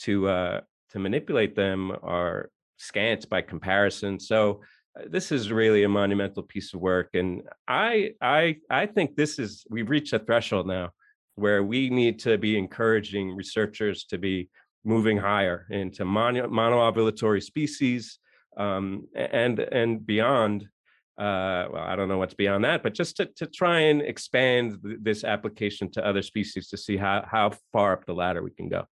[0.00, 4.20] to uh, to manipulate them are scant by comparison.
[4.20, 4.62] So
[4.98, 9.38] uh, this is really a monumental piece of work and i i i think this
[9.38, 10.90] is we've reached a threshold now
[11.38, 14.48] where we need to be encouraging researchers to be
[14.84, 18.18] moving higher into mono, monoovulatory species
[18.56, 20.68] um, and and beyond
[21.18, 24.78] uh, well, I don't know what's beyond that, but just to, to try and expand
[25.02, 28.68] this application to other species to see how, how far up the ladder we can
[28.68, 28.84] go.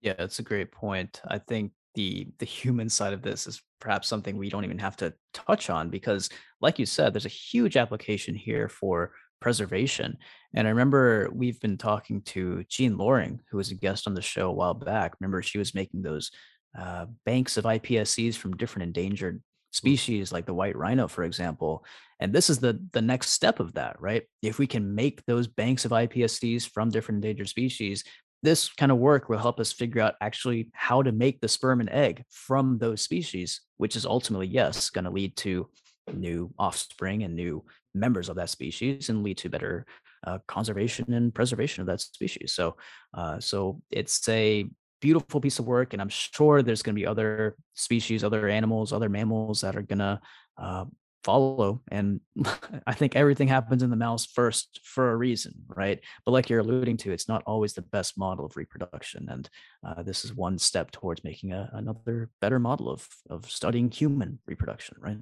[0.00, 1.20] Yeah, that's a great point.
[1.28, 4.96] I think the the human side of this is perhaps something we don't even have
[4.96, 6.28] to touch on because
[6.60, 10.16] like you said there's a huge application here for preservation
[10.54, 14.22] and i remember we've been talking to jeanne loring who was a guest on the
[14.22, 16.30] show a while back remember she was making those
[16.78, 21.84] uh, banks of ipscs from different endangered species like the white rhino for example
[22.20, 25.46] and this is the the next step of that right if we can make those
[25.46, 28.02] banks of ipscs from different endangered species
[28.42, 31.80] this kind of work will help us figure out actually how to make the sperm
[31.80, 35.68] and egg from those species, which is ultimately, yes, going to lead to
[36.14, 37.64] new offspring and new
[37.94, 39.84] members of that species and lead to better
[40.26, 42.52] uh, conservation and preservation of that species.
[42.52, 42.76] So,
[43.12, 44.68] uh, so it's a
[45.00, 48.92] beautiful piece of work, and I'm sure there's going to be other species, other animals,
[48.92, 50.20] other mammals that are going to
[50.56, 50.84] uh,
[51.24, 52.20] follow and
[52.86, 56.00] i think everything happens in the mouse first for a reason right?
[56.24, 59.48] But like you're alluding to it's not always the best model of reproduction and
[59.86, 64.38] uh, this is one step towards making a, another better model of of studying human
[64.46, 65.18] reproduction right?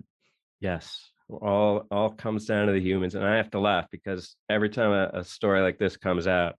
[0.61, 1.11] Yes.
[1.29, 4.93] All all comes down to the humans and i have to laugh because every time
[4.93, 6.55] a, a story like this comes out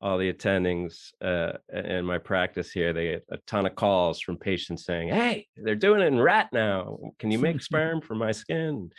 [0.00, 4.36] all the attendings uh, in my practice here, they get a ton of calls from
[4.36, 6.98] patients saying, "Hey, they're doing it in rat now.
[7.18, 8.90] Can you make sperm for my skin?"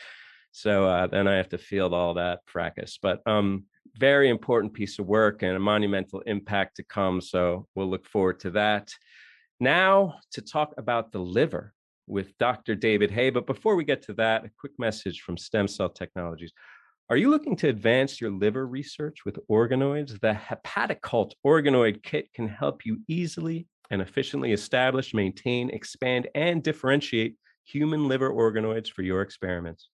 [0.52, 2.98] So uh, then I have to field all that fracas.
[3.02, 3.66] But um,
[3.98, 7.22] very important piece of work and a monumental impact to come.
[7.22, 8.90] So we'll look forward to that.
[9.60, 11.74] Now to talk about the liver
[12.08, 12.76] with Dr.
[12.76, 13.30] David Hay.
[13.30, 16.54] But before we get to that, a quick message from Stem Cell Technologies.
[17.08, 20.20] Are you looking to advance your liver research with organoids?
[20.20, 27.36] The HepatiCult Organoid Kit can help you easily and efficiently establish, maintain, expand, and differentiate
[27.64, 29.90] human liver organoids for your experiments.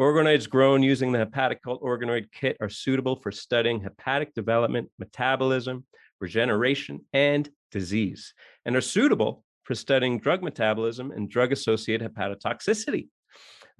[0.00, 5.84] Organoids grown using the HepatiCult Organoid Kit are suitable for studying hepatic development, metabolism,
[6.18, 8.32] regeneration, and disease,
[8.64, 13.08] and are suitable for studying drug metabolism and drug associated hepatotoxicity.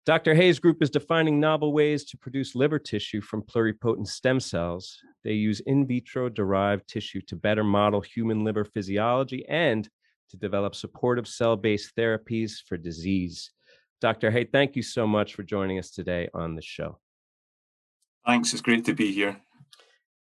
[0.04, 0.34] Dr.
[0.34, 4.98] Hay's group is defining novel ways to produce liver tissue from pluripotent stem cells.
[5.22, 9.88] They use in vitro derived tissue to better model human liver physiology and
[10.30, 13.52] to develop supportive cell based therapies for disease.
[14.00, 14.32] Dr.
[14.32, 16.98] Hay, thank you so much for joining us today on the show.
[18.26, 18.52] Thanks.
[18.52, 19.36] It's great to be here.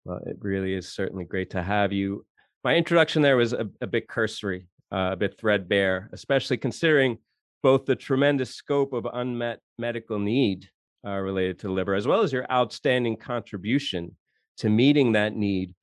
[0.04, 2.26] Well, it really is certainly great to have you.
[2.64, 7.16] My introduction there was a, a bit cursory, uh, a bit threadbare, especially considering
[7.62, 10.68] both the tremendous scope of unmet medical need
[11.06, 14.16] uh, related to liver, as well as your outstanding contribution
[14.58, 15.74] to meeting that need.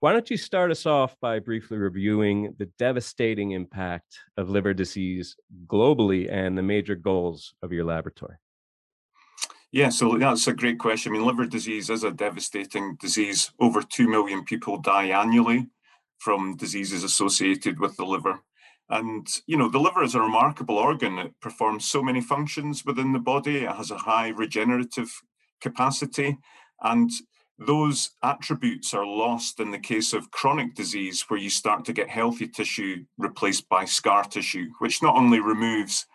[0.00, 5.36] Why don't you start us off by briefly reviewing the devastating impact of liver disease
[5.66, 8.36] globally and the major goals of your laboratory?
[9.72, 11.12] Yeah, so that's a great question.
[11.12, 13.50] I mean, liver disease is a devastating disease.
[13.58, 15.66] Over 2 million people die annually
[16.18, 18.40] from diseases associated with the liver.
[18.88, 21.18] And, you know, the liver is a remarkable organ.
[21.18, 23.64] It performs so many functions within the body.
[23.64, 25.10] It has a high regenerative
[25.60, 26.38] capacity.
[26.82, 27.10] And
[27.58, 32.08] those attributes are lost in the case of chronic disease, where you start to get
[32.08, 36.06] healthy tissue replaced by scar tissue, which not only removes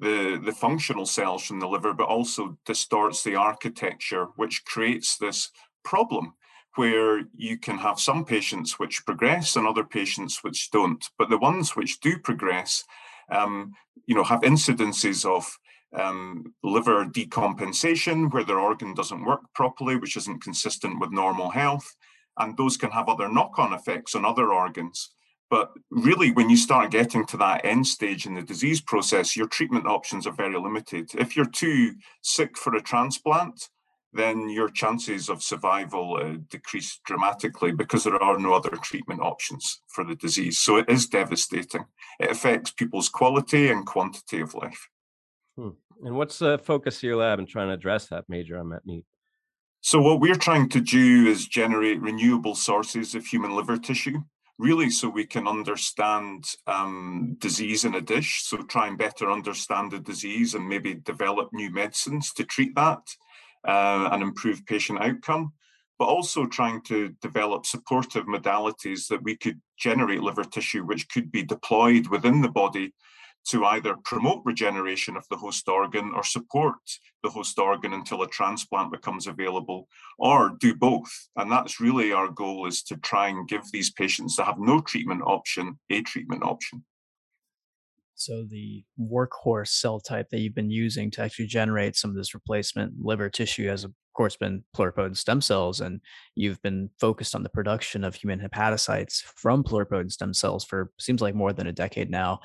[0.00, 5.50] the, the functional cells from the liver, but also distorts the architecture, which creates this
[5.84, 6.34] problem
[6.76, 11.04] where you can have some patients which progress and other patients which don't.
[11.18, 12.84] But the ones which do progress,
[13.30, 13.72] um,
[14.06, 15.50] you know, have incidences of
[15.98, 21.96] um, liver decompensation where their organ doesn't work properly, which isn't consistent with normal health.
[22.38, 25.10] And those can have other knock on effects on other organs.
[25.50, 29.48] But really, when you start getting to that end stage in the disease process, your
[29.48, 31.10] treatment options are very limited.
[31.18, 33.68] If you're too sick for a transplant,
[34.12, 39.82] then your chances of survival uh, decrease dramatically because there are no other treatment options
[39.88, 40.58] for the disease.
[40.58, 41.84] So it is devastating.
[42.18, 44.88] It affects people's quality and quantity of life.
[45.56, 45.70] Hmm.
[46.02, 49.04] And what's the focus of your lab in trying to address that major unmet need?
[49.82, 54.18] So what we're trying to do is generate renewable sources of human liver tissue,
[54.58, 58.42] really so we can understand um, disease in a dish.
[58.42, 63.00] So try and better understand the disease and maybe develop new medicines to treat that
[63.66, 65.52] uh, and improve patient outcome,
[65.98, 71.30] but also trying to develop supportive modalities that we could generate liver tissue which could
[71.30, 72.92] be deployed within the body
[73.48, 76.74] to either promote regeneration of the host organ or support
[77.22, 79.88] the host organ until a transplant becomes available
[80.18, 81.10] or do both.
[81.36, 84.80] And that's really our goal is to try and give these patients that have no
[84.80, 86.84] treatment option a treatment option
[88.20, 92.34] so the workhorse cell type that you've been using to actually generate some of this
[92.34, 96.00] replacement liver tissue has of course been pluripotent stem cells and
[96.34, 101.22] you've been focused on the production of human hepatocytes from pluripotent stem cells for seems
[101.22, 102.38] like more than a decade now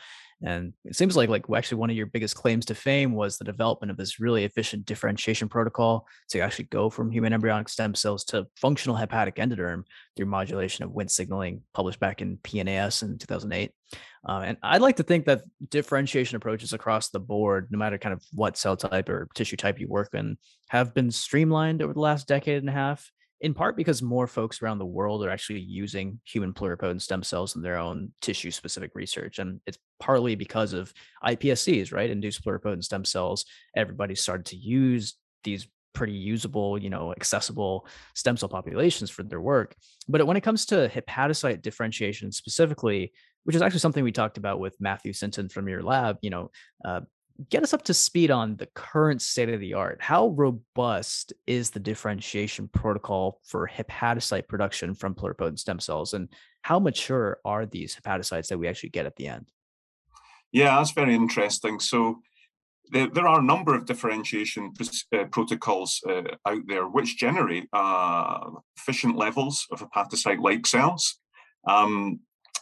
[0.44, 3.46] and it seems like like actually one of your biggest claims to fame was the
[3.46, 8.26] development of this really efficient differentiation protocol to actually go from human embryonic stem cells
[8.26, 9.84] to functional hepatic endoderm
[10.16, 13.72] through modulation of Wnt signaling, published back in PNAS in 2008.
[14.28, 18.14] Uh, and I'd like to think that differentiation approaches across the board, no matter kind
[18.14, 20.38] of what cell type or tissue type you work in,
[20.70, 23.12] have been streamlined over the last decade and a half
[23.42, 27.56] in part because more folks around the world are actually using human pluripotent stem cells
[27.56, 29.40] in their own tissue specific research.
[29.40, 32.10] And it's partly because of iPSCs, right?
[32.10, 33.46] Induced pluripotent stem cells.
[33.76, 39.42] Everybody started to use these pretty usable, you know, accessible stem cell populations for their
[39.42, 39.76] work.
[40.08, 43.14] But when it comes to hepatocyte differentiation specifically,
[43.44, 46.52] which is actually something we talked about with Matthew Sinton from your lab, you know,
[46.84, 47.02] uh,
[47.50, 49.98] get us up to speed on the current state of the art.
[50.02, 56.14] How robust is the differentiation protocol for hepatocyte production from pluripotent stem cells?
[56.14, 56.30] And
[56.62, 59.52] how mature are these hepatocytes that we actually get at the end?
[60.52, 61.80] Yeah, that's very interesting.
[61.80, 62.22] So
[62.92, 64.74] there, there are a number of differentiation
[65.14, 71.20] uh, protocols uh, out there which generate uh, efficient levels of hepatocyte-like cells.
[71.68, 72.20] Um,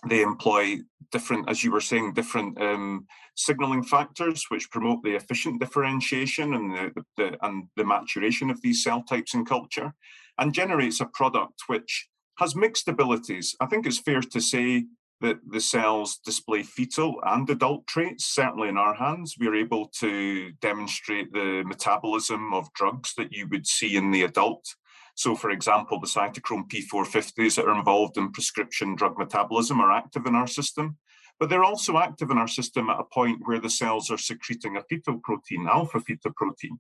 [0.07, 0.79] they employ
[1.11, 6.71] different, as you were saying, different um, signaling factors which promote the efficient differentiation and
[6.71, 9.93] the, the, and the maturation of these cell types in culture
[10.37, 13.55] and generates a product which has mixed abilities.
[13.59, 14.85] I think it's fair to say
[15.21, 18.25] that the cells display fetal and adult traits.
[18.25, 23.65] Certainly in our hands, we're able to demonstrate the metabolism of drugs that you would
[23.65, 24.75] see in the adult
[25.15, 30.25] so, for example, the cytochrome P450s that are involved in prescription drug metabolism are active
[30.25, 30.97] in our system,
[31.39, 34.77] but they're also active in our system at a point where the cells are secreting
[34.77, 36.77] a fetal protein, alpha fetoprotein.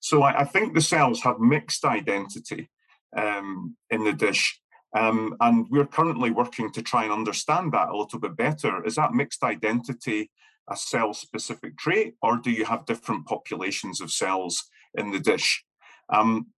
[0.00, 2.70] So, I, I think the cells have mixed identity
[3.16, 4.60] um, in the dish.
[4.94, 8.84] Um, and we're currently working to try and understand that a little bit better.
[8.84, 10.30] Is that mixed identity
[10.70, 14.64] a cell specific trait or do you have different populations of cells
[14.94, 15.64] in the dish?
[16.10, 16.48] Um,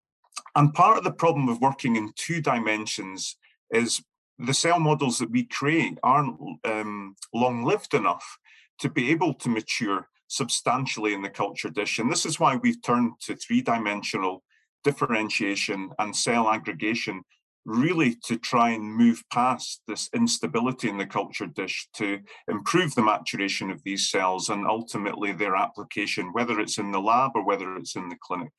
[0.54, 3.36] and part of the problem of working in two dimensions
[3.70, 4.02] is
[4.38, 8.38] the cell models that we create aren't um, long lived enough
[8.78, 11.98] to be able to mature substantially in the culture dish.
[11.98, 14.42] And this is why we've turned to three dimensional
[14.82, 17.22] differentiation and cell aggregation
[17.64, 23.02] really to try and move past this instability in the culture dish to improve the
[23.02, 27.76] maturation of these cells and ultimately their application, whether it's in the lab or whether
[27.76, 28.52] it's in the clinic.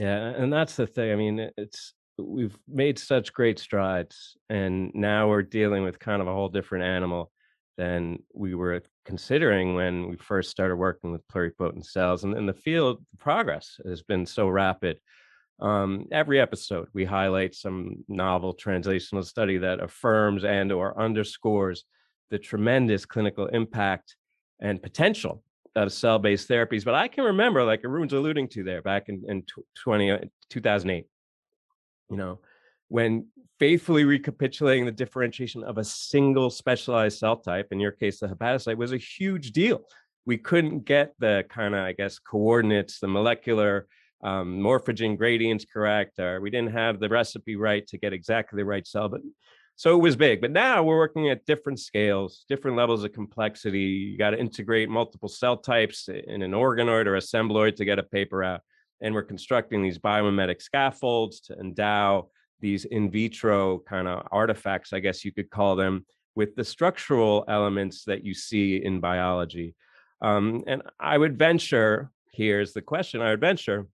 [0.00, 1.12] Yeah, and that's the thing.
[1.12, 6.26] I mean, it's we've made such great strides, and now we're dealing with kind of
[6.26, 7.30] a whole different animal
[7.76, 12.24] than we were considering when we first started working with pluripotent cells.
[12.24, 14.98] And in the field, progress has been so rapid.
[15.60, 21.84] Um, every episode, we highlight some novel translational study that affirms and or underscores
[22.30, 24.16] the tremendous clinical impact
[24.62, 25.42] and potential
[25.86, 26.84] of cell-based therapies.
[26.84, 29.44] But I can remember, like Arun's alluding to there, back in, in
[29.82, 30.18] 20, uh,
[30.48, 31.06] 2008,
[32.10, 32.40] you know,
[32.88, 33.26] when
[33.58, 38.76] faithfully recapitulating the differentiation of a single specialized cell type, in your case, the hepatocyte,
[38.76, 39.82] was a huge deal.
[40.26, 43.86] We couldn't get the kind of, I guess, coordinates, the molecular
[44.22, 48.64] um, morphogen gradients correct, or we didn't have the recipe right to get exactly the
[48.64, 49.08] right cell.
[49.08, 49.22] But
[49.80, 50.42] so it was big.
[50.42, 53.78] But now we're working at different scales, different levels of complexity.
[53.78, 58.02] You got to integrate multiple cell types in an organoid or assembloid to get a
[58.02, 58.60] paper out.
[59.00, 62.28] And we're constructing these biomimetic scaffolds to endow
[62.60, 66.04] these in vitro kind of artifacts, I guess you could call them,
[66.34, 69.74] with the structural elements that you see in biology.
[70.20, 73.86] Um, and I would venture, here's the question I would venture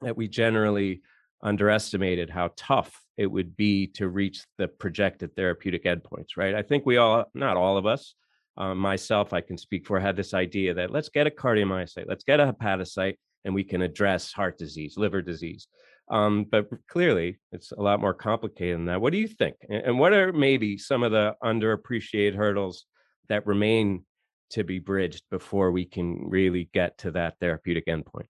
[0.00, 1.02] that we generally
[1.42, 6.54] underestimated how tough it would be to reach the projected therapeutic endpoints, right?
[6.54, 8.14] I think we all, not all of us,
[8.56, 12.24] um, myself, I can speak for, had this idea that let's get a cardiomyocyte, let's
[12.24, 15.66] get a hepatocyte, and we can address heart disease, liver disease.
[16.10, 19.00] Um, but clearly, it's a lot more complicated than that.
[19.00, 19.54] What do you think?
[19.68, 22.84] And what are maybe some of the underappreciated hurdles
[23.28, 24.04] that remain
[24.50, 28.26] to be bridged before we can really get to that therapeutic endpoint?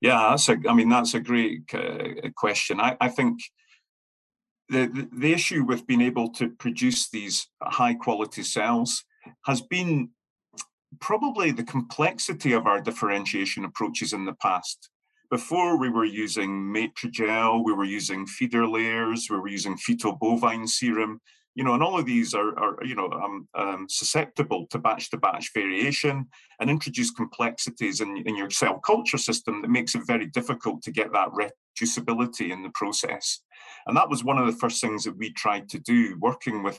[0.00, 0.56] Yeah, that's a.
[0.68, 2.80] I mean, that's a great uh, question.
[2.80, 3.40] I, I think
[4.68, 9.04] the, the, the issue with being able to produce these high quality cells
[9.46, 10.10] has been
[11.00, 14.90] probably the complexity of our differentiation approaches in the past.
[15.30, 20.68] Before we were using Matrigel, we were using feeder layers, we were using fetal bovine
[20.68, 21.20] serum,
[21.56, 25.10] you know, and all of these are, are you know, um, um, susceptible to batch
[25.10, 26.26] to batch variation
[26.60, 30.92] and introduce complexities in, in your cell culture system that makes it very difficult to
[30.92, 33.40] get that reproducibility in the process.
[33.86, 36.78] And that was one of the first things that we tried to do, working with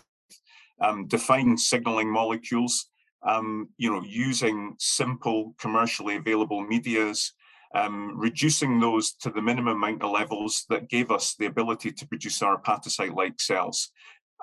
[0.79, 2.85] um, defined signaling molecules,
[3.23, 7.33] um, you know, using simple commercially available medias,
[7.73, 12.07] um, reducing those to the minimum amount of levels that gave us the ability to
[12.07, 13.91] produce our hepatocyte-like cells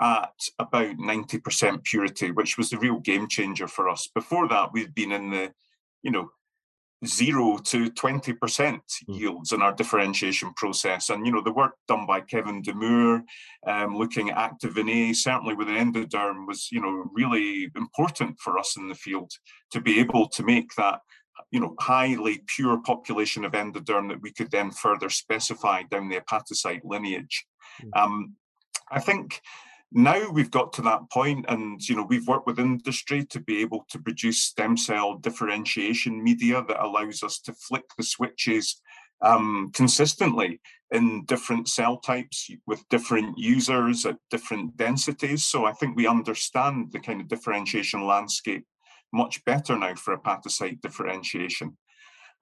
[0.00, 4.08] at about 90% purity, which was the real game changer for us.
[4.14, 5.52] Before that, we'd been in the,
[6.02, 6.30] you know,
[7.06, 8.80] zero to 20% mm.
[9.08, 11.10] yields in our differentiation process.
[11.10, 13.24] And, you know, the work done by Kevin D'Amour,
[13.66, 18.58] um, looking at activin A, certainly with an endoderm was, you know, really important for
[18.58, 19.30] us in the field
[19.70, 21.00] to be able to make that
[21.50, 26.20] you know, highly pure population of endoderm that we could then further specify down the
[26.20, 27.44] hepatocyte lineage.
[27.82, 28.00] Mm.
[28.00, 28.34] Um,
[28.90, 29.40] I think
[29.92, 33.60] now we've got to that point and you know we've worked with industry to be
[33.60, 38.80] able to produce stem cell differentiation media that allows us to flick the switches
[39.22, 40.60] um, consistently
[40.90, 45.44] in different cell types with different users at different densities.
[45.44, 48.66] So i think we understand the kind of differentiation landscape
[49.12, 51.76] much better now for hepatocyte differentiation.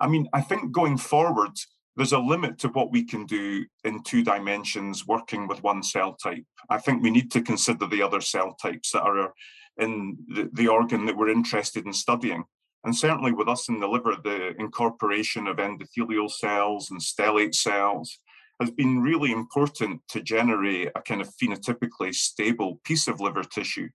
[0.01, 1.53] I mean i think going forward
[1.97, 6.14] there's a limit to what we can do in two dimensions working with one cell
[6.14, 6.45] type.
[6.70, 9.32] I think we need to consider the other cell types that are
[9.78, 12.45] in the, the organ that we're interested in studying.
[12.84, 18.18] And certainly with us in the liver, the incorporation of endothelial cells and stellate cells
[18.61, 23.88] has been really important to generate a kind of phenotypically stable piece of liver tissue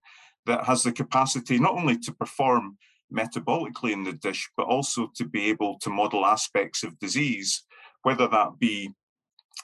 [0.46, 2.78] that has the capacity not only to perform
[3.12, 7.64] metabolically in the dish, but also to be able to model aspects of disease
[8.02, 8.90] whether that be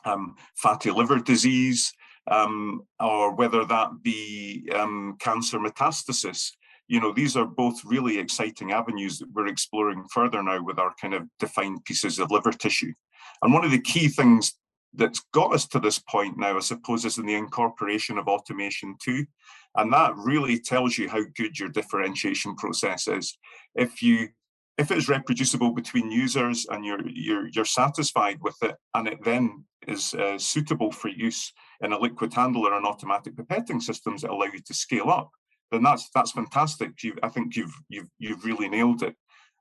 [0.05, 1.93] um, fatty liver disease
[2.31, 6.53] um, or whether that be um, cancer metastasis.
[6.89, 10.93] You know, these are both really exciting avenues that we're exploring further now with our
[11.01, 12.93] kind of defined pieces of liver tissue.
[13.43, 14.55] And one of the key things
[14.95, 18.97] that's got us to this point now, I suppose, is in the incorporation of automation
[19.03, 19.27] too.
[19.77, 23.37] And that really tells you how good your differentiation process is.
[23.75, 24.29] If you
[24.77, 29.65] if it's reproducible between users and you're you're you're satisfied with it and it then
[29.87, 31.53] is uh, suitable for use
[31.83, 35.31] in a liquid handler and automatic pipetting systems that allow you to scale up
[35.71, 37.03] then that's that's fantastic.
[37.03, 39.17] You, i think you've you've you've really nailed it.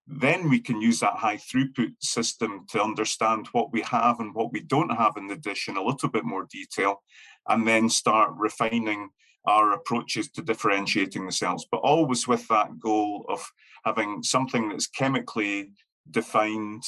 [0.06, 4.52] Then we can use that high throughput system to understand what we have and what
[4.52, 7.02] we don't have in the dish in a little bit more detail
[7.48, 9.10] and then start refining
[9.46, 13.46] our approaches to differentiating the cells, but always with that goal of
[13.84, 15.72] having something that's chemically
[16.10, 16.84] defined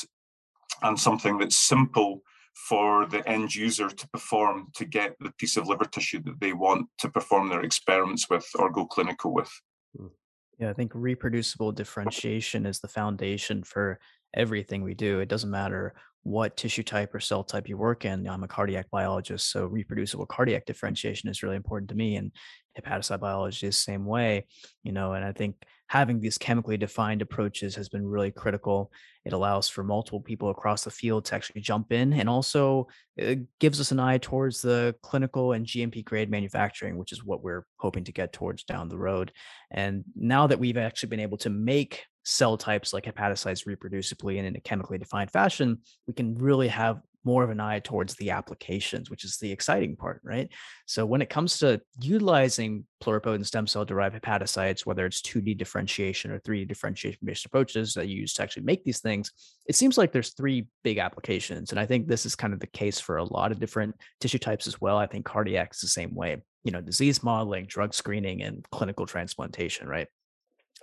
[0.82, 2.22] and something that's simple
[2.56, 6.54] for the end user to perform to get the piece of liver tissue that they
[6.54, 9.52] want to perform their experiments with or go clinical with.
[9.98, 10.08] Hmm.
[10.58, 14.00] Yeah, I think reproducible differentiation is the foundation for
[14.34, 15.20] everything we do.
[15.20, 15.96] It doesn't matter
[16.26, 18.28] what tissue type or cell type you work in.
[18.28, 22.32] I'm a cardiac biologist, so reproducible cardiac differentiation is really important to me, and
[22.76, 24.48] hepatocyte biology is the same way.
[24.82, 25.56] You know, and I think
[25.88, 28.92] having these chemically defined approaches has been really critical.
[29.24, 33.42] It allows for multiple people across the field to actually jump in, and also it
[33.60, 37.68] gives us an eye towards the clinical and GMP grade manufacturing, which is what we're
[37.78, 39.32] hoping to get towards down the road.
[39.70, 44.48] And now that we've actually been able to make cell types like hepatocytes reproducibly and
[44.48, 48.30] in a chemically defined fashion, we can really have more of an eye towards the
[48.30, 50.48] applications, which is the exciting part, right?
[50.86, 56.32] So when it comes to utilizing pluripotent stem cell derived hepatocytes, whether it's 2D differentiation
[56.32, 59.32] or 3D differentiation based approaches that you use to actually make these things,
[59.66, 61.72] it seems like there's three big applications.
[61.72, 64.38] And I think this is kind of the case for a lot of different tissue
[64.40, 64.98] types as well.
[64.98, 69.08] I think cardiac is the same way, you know, disease modeling, drug screening, and clinical
[69.08, 70.08] transplantation, right?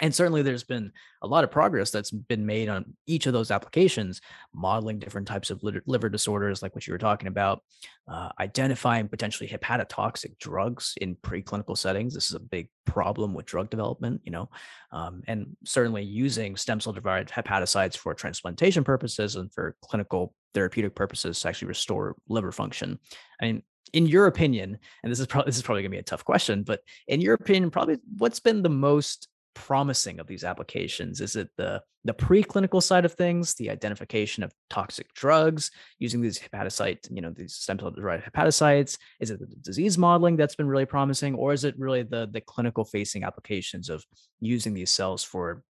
[0.00, 0.90] And certainly there's been
[1.20, 4.20] a lot of progress that's been made on each of those applications
[4.54, 7.62] modeling different types of liver disorders like what you were talking about
[8.08, 12.14] uh, identifying potentially hepatotoxic drugs in preclinical settings.
[12.14, 14.48] This is a big problem with drug development you know
[14.92, 20.94] um, and certainly using stem cell derived hepatocytes for transplantation purposes and for clinical therapeutic
[20.94, 22.98] purposes to actually restore liver function.
[23.40, 23.62] I mean
[23.92, 26.62] in your opinion, and this is probably this is probably gonna be a tough question,
[26.62, 31.20] but in your opinion, probably what's been the most promising of these applications?
[31.20, 36.38] Is it the the preclinical side of things, the identification of toxic drugs using these
[36.38, 38.98] hepatocyte, you know, these stem cell derived hepatocytes?
[39.20, 42.40] Is it the disease modeling that's been really promising, or is it really the the
[42.40, 44.04] clinical facing applications of
[44.40, 45.62] using these cells for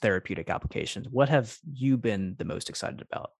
[0.00, 1.08] therapeutic applications?
[1.08, 3.30] What have you been the most excited about?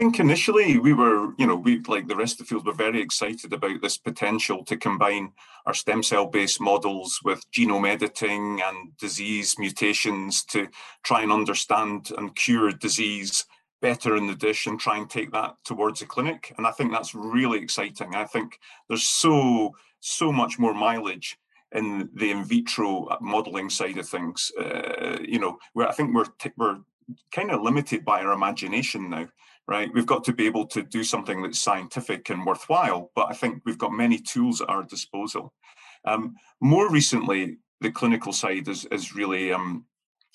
[0.00, 3.02] Think initially we were, you know, we like the rest of the field were very
[3.02, 5.30] excited about this potential to combine
[5.66, 10.68] our stem cell based models with genome editing and disease mutations to
[11.02, 13.44] try and understand and cure disease
[13.82, 16.54] better in the dish and try and take that towards the clinic.
[16.56, 18.14] And I think that's really exciting.
[18.14, 21.38] I think there's so, so much more mileage
[21.72, 24.50] in the in vitro modeling side of things.
[24.58, 26.24] Uh, you know, where I think we're,
[26.56, 26.78] we're
[27.32, 29.28] kind of limited by our imagination now
[29.70, 29.88] right?
[29.94, 33.62] We've got to be able to do something that's scientific and worthwhile, but I think
[33.64, 35.54] we've got many tools at our disposal.
[36.04, 39.84] Um, more recently, the clinical side has, has really um,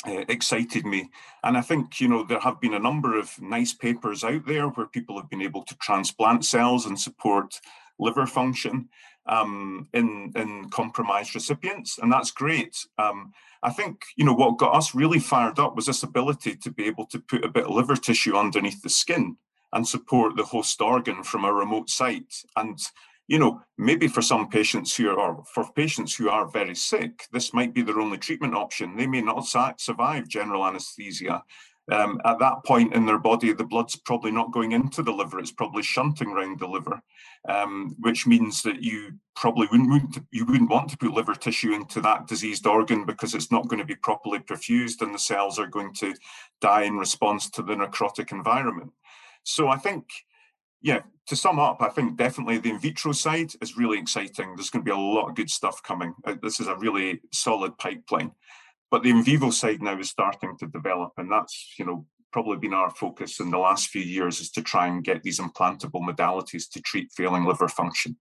[0.07, 1.09] uh, excited me.
[1.43, 4.69] And I think, you know, there have been a number of nice papers out there
[4.69, 7.59] where people have been able to transplant cells and support
[7.99, 8.87] liver function
[9.27, 12.85] um, in, in compromised recipients, and that's great.
[12.97, 16.71] Um, I think you know what got us really fired up was this ability to
[16.71, 19.37] be able to put a bit of liver tissue underneath the skin
[19.73, 22.43] and support the host organ from a remote site.
[22.55, 22.79] And
[23.27, 27.53] you know, maybe for some patients who are, for patients who are very sick, this
[27.53, 28.95] might be their only treatment option.
[28.95, 29.47] They may not
[29.79, 31.43] survive general anesthesia
[31.91, 35.39] um, at that point in their body, the blood's probably not going into the liver;
[35.39, 37.01] it's probably shunting around the liver,
[37.47, 42.01] um, which means that you probably wouldn't you wouldn't want to put liver tissue into
[42.01, 45.67] that diseased organ because it's not going to be properly perfused, and the cells are
[45.67, 46.15] going to
[46.59, 48.91] die in response to the necrotic environment.
[49.43, 50.07] So I think,
[50.81, 54.55] yeah, to sum up, I think definitely the in vitro side is really exciting.
[54.55, 56.15] There's going to be a lot of good stuff coming.
[56.23, 58.31] Uh, this is a really solid pipeline.
[58.95, 62.55] But the in vivo side now is starting to develop, and that's you know probably
[62.55, 65.99] been our focus in the last few years is to try and get these implantable
[65.99, 68.15] modalities to treat failing liver function.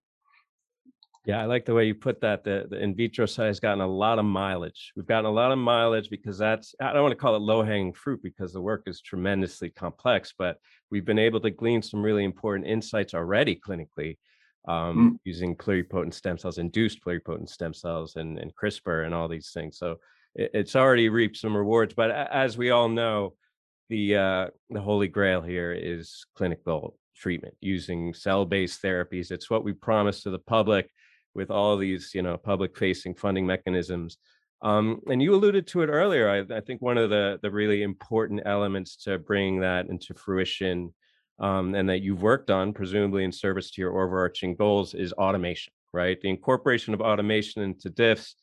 [1.27, 2.43] Yeah, I like the way you put that.
[2.43, 4.93] The, the in vitro side has gotten a lot of mileage.
[4.97, 7.63] We've gotten a lot of mileage because that's, I don't want to call it low
[7.63, 10.57] hanging fruit because the work is tremendously complex, but
[10.91, 14.19] we've been able to glean some really important insights already clinically
[14.67, 15.19] um, mm.
[15.23, 19.79] using pluripotent stem cells, induced pluripotent stem cells, and, and CRISPR and all these things.
[19.79, 19.99] So
[20.35, 21.95] it's already reaped some rewards.
[21.95, 23.35] But as we all know,
[23.89, 29.31] the uh, the holy grail here is clinical treatment using cell-based therapies.
[29.31, 30.91] It's what we promised to the public
[31.35, 34.19] with all these, you know, public-facing funding mechanisms.
[34.63, 36.29] Um, and you alluded to it earlier.
[36.29, 40.95] I, I, think one of the the really important elements to bring that into fruition,
[41.39, 45.73] um, and that you've worked on, presumably in service to your overarching goals, is automation.
[45.93, 48.35] Right, the incorporation of automation into diffs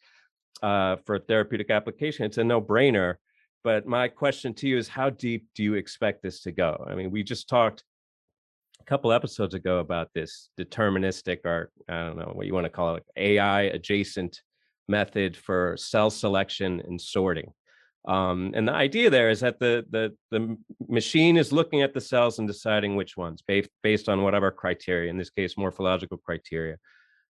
[0.61, 2.25] uh, for therapeutic application.
[2.25, 3.15] It's a no brainer.
[3.63, 6.83] But my question to you is, how deep do you expect this to go?
[6.89, 7.83] I mean, we just talked
[8.79, 12.71] a couple episodes ago about this deterministic or I don't know what you want to
[12.71, 14.41] call it, AI adjacent
[14.87, 17.53] method for cell selection and sorting.
[18.07, 20.57] Um, and the idea there is that the, the the
[20.89, 25.11] machine is looking at the cells and deciding which ones based based on whatever criteria,
[25.11, 26.77] in this case, morphological criteria.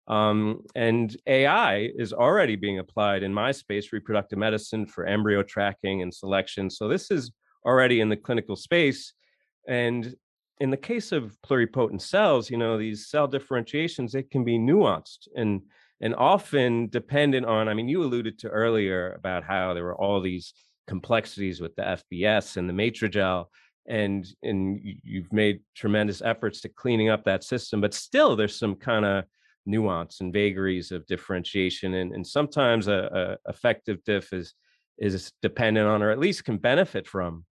[0.07, 6.01] Um, and AI is already being applied in my space, reproductive medicine for embryo tracking
[6.01, 6.69] and selection.
[6.69, 7.31] So this is
[7.65, 9.13] already in the clinical space.
[9.67, 10.13] And
[10.59, 15.27] in the case of pluripotent cells, you know, these cell differentiations, it can be nuanced
[15.35, 15.61] and
[16.03, 20.19] and often dependent on, I mean, you alluded to earlier about how there were all
[20.19, 20.53] these
[20.87, 23.45] complexities with the FBS and the Matrigel,
[23.87, 28.75] and and you've made tremendous efforts to cleaning up that system, but still there's some
[28.75, 29.25] kind of
[29.65, 34.53] nuance and vagaries of differentiation, and and sometimes a, a effective diff is
[34.97, 37.45] is dependent on, or at least can benefit from,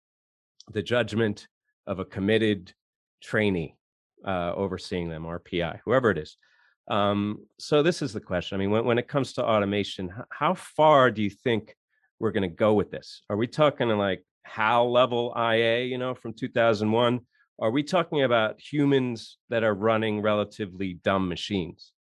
[0.74, 1.47] the judgment
[1.86, 2.74] of a committed
[3.22, 3.76] trainee
[4.26, 6.38] uh, overseeing them or PI, whoever it is.
[6.89, 8.55] Um, so this is the question.
[8.55, 11.76] I mean, when, when it comes to automation, how far do you think
[12.20, 13.22] we're going to go with this?
[13.30, 17.20] Are we talking like HAL level IA, you know, from 2001?
[17.60, 21.91] Are we talking about humans that are running relatively dumb machines?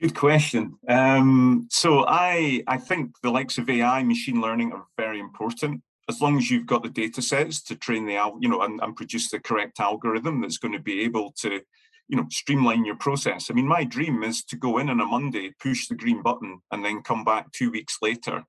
[0.00, 0.76] Good question.
[0.88, 6.20] Um, so I I think the likes of AI, machine learning are very important as
[6.20, 9.30] long as you've got the data sets to train the you know and, and produce
[9.30, 11.60] the correct algorithm that's going to be able to
[12.08, 15.06] you know streamline your process i mean my dream is to go in on a
[15.06, 18.44] monday push the green button and then come back two weeks later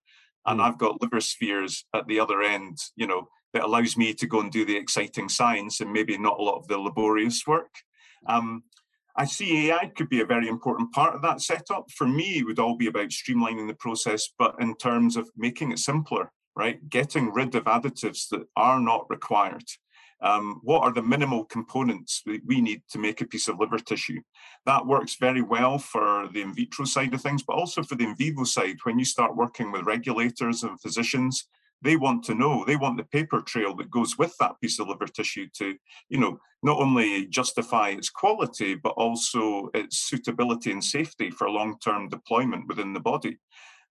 [0.45, 0.63] and mm.
[0.63, 4.41] i've got liver spheres at the other end you know that allows me to go
[4.41, 7.71] and do the exciting science and maybe not a lot of the laborious work
[8.27, 8.63] um,
[9.17, 11.89] I see AI could be a very important part of that setup.
[11.91, 15.71] For me, it would all be about streamlining the process, but in terms of making
[15.71, 16.89] it simpler right?
[16.89, 19.65] Getting rid of additives that are not required.
[20.21, 24.21] Um, what are the minimal components we need to make a piece of liver tissue?
[24.65, 28.05] That works very well for the in vitro side of things, but also for the
[28.05, 28.77] in vivo side.
[28.83, 31.47] When you start working with regulators and physicians,
[31.81, 34.87] they want to know, they want the paper trail that goes with that piece of
[34.87, 35.75] liver tissue to,
[36.09, 42.09] you know, not only justify its quality, but also its suitability and safety for long-term
[42.09, 43.37] deployment within the body.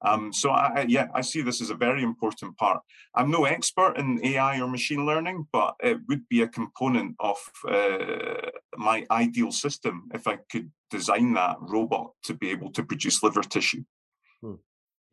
[0.05, 2.83] Um, so I, yeah, I see this as a very important part.
[3.15, 7.37] I'm no expert in AI or machine learning, but it would be a component of
[7.69, 13.23] uh, my ideal system if I could design that robot to be able to produce
[13.23, 13.85] liver tissue.
[14.43, 14.55] Hmm.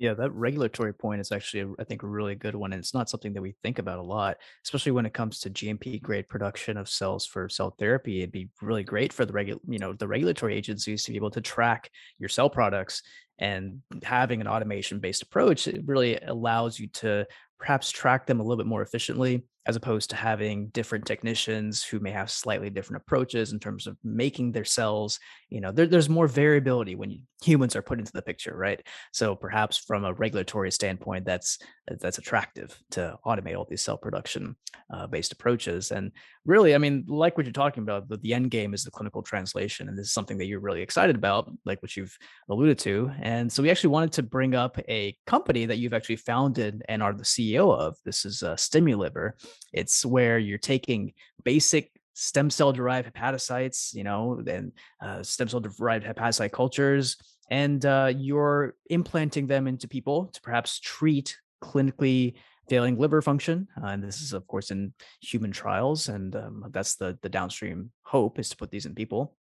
[0.02, 2.74] Yeah, that regulatory point is actually, I think, a really good one.
[2.74, 5.52] And it's not something that we think about a lot, especially when it comes to
[5.52, 8.20] GMP grade production of cells for cell therapy.
[8.22, 11.30] It'd be really great for the regu- you know, the regulatory agencies to be able
[11.30, 13.04] to track your cell products
[13.38, 15.68] and having an automation based approach.
[15.68, 17.28] It really allows you to
[17.60, 22.00] perhaps track them a little bit more efficiently as opposed to having different technicians who
[22.00, 26.10] may have slightly different approaches in terms of making their cells you know there, there's
[26.10, 28.86] more variability when humans are put into the picture right?
[29.12, 31.58] So perhaps from a regulatory standpoint that's
[32.00, 34.56] that's attractive to automate all these cell production
[34.94, 35.92] uh, based approaches.
[35.92, 36.12] And
[36.46, 39.22] really i mean like what you're talking about the, the end game is the clinical
[39.22, 42.18] translation and this is something that you're really excited about like what you've
[42.50, 43.12] alluded to.
[43.22, 47.04] And so we actually wanted to bring up a company that you've actually founded and
[47.04, 47.96] are the ceo of.
[48.06, 49.32] This is uh, stimuliver
[49.74, 54.72] it's where you're taking basic stem cell derived hepatocytes, you know, and
[55.02, 57.18] uh, stem cell derived hepatocyte cultures,
[57.50, 62.36] and uh, you're implanting them into people to perhaps treat clinically
[62.70, 63.68] failing liver function.
[63.82, 67.92] Uh, and this is, of course, in human trials, and um, that's the the downstream
[68.04, 69.36] hope is to put these in people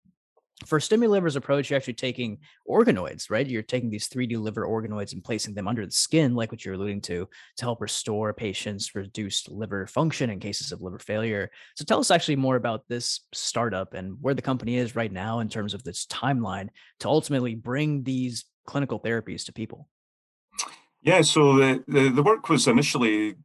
[0.65, 2.37] for Stimuliver's approach, you're actually taking
[2.69, 3.47] organoids, right?
[3.47, 6.75] You're taking these 3D liver organoids and placing them under the skin, like what you're
[6.75, 11.49] alluding to, to help restore patients' reduced liver function in cases of liver failure.
[11.75, 15.39] So tell us actually more about this startup and where the company is right now
[15.39, 19.87] in terms of this timeline to ultimately bring these clinical therapies to people.
[21.01, 23.35] Yeah, so the, the, the work was initially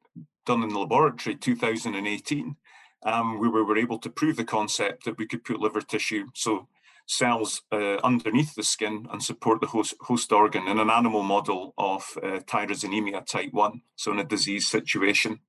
[0.44, 2.56] done in the laboratory 2018.
[3.02, 6.26] Um, we were able to prove the concept that we could put liver tissue.
[6.34, 6.68] So
[7.06, 11.72] cells uh, underneath the skin and support the host, host organ in an animal model
[11.78, 15.40] of uh, tyrosinemia type 1, so in a disease situation.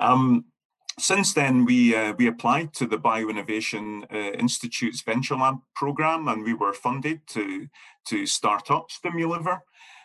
[0.00, 0.46] Um,
[0.98, 6.44] since then, we uh, we applied to the Bioinnovation uh, Institute's Venture Lab program, and
[6.44, 7.68] we were funded to
[8.08, 9.60] to start up Stimuliver.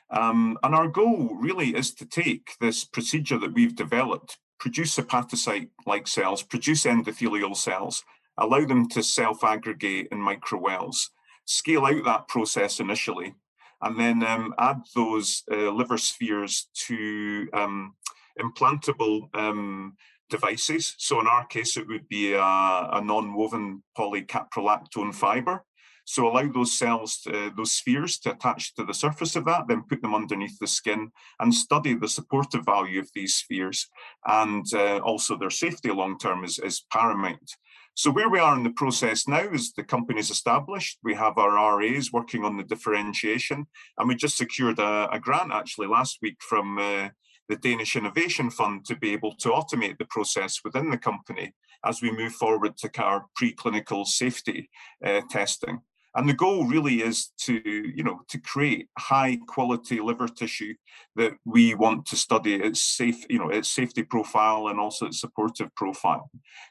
[0.10, 6.08] Um, and our goal really is to take this procedure that we've developed, produce hepatocyte-like
[6.08, 8.04] cells, produce endothelial cells,
[8.38, 11.10] allow them to self-aggregate in microwells,
[11.46, 13.36] scale out that process initially,
[13.82, 17.94] and then um, add those uh, liver spheres to um,
[18.40, 19.96] implantable um,
[20.30, 20.96] devices.
[20.98, 25.64] So in our case, it would be a, a non-woven polycaprolactone fiber.
[26.08, 29.84] So allow those cells, to, those spheres to attach to the surface of that, then
[29.90, 33.88] put them underneath the skin and study the supportive value of these spheres.
[34.26, 37.56] And uh, also their safety long-term is, is paramount.
[37.98, 41.00] So where we are in the process now is the company is established.
[41.02, 43.68] We have our RAs working on the differentiation,
[43.98, 47.10] and we just secured a, a grant actually last week from uh,
[47.48, 51.54] the Danish Innovation Fund to be able to automate the process within the company
[51.86, 54.70] as we move forward to our preclinical safety
[55.06, 55.80] uh, testing.
[56.16, 60.74] And the goal really is to, you know, to create high quality liver tissue
[61.16, 65.20] that we want to study its safe, you know, its safety profile and also its
[65.20, 66.30] supportive profile.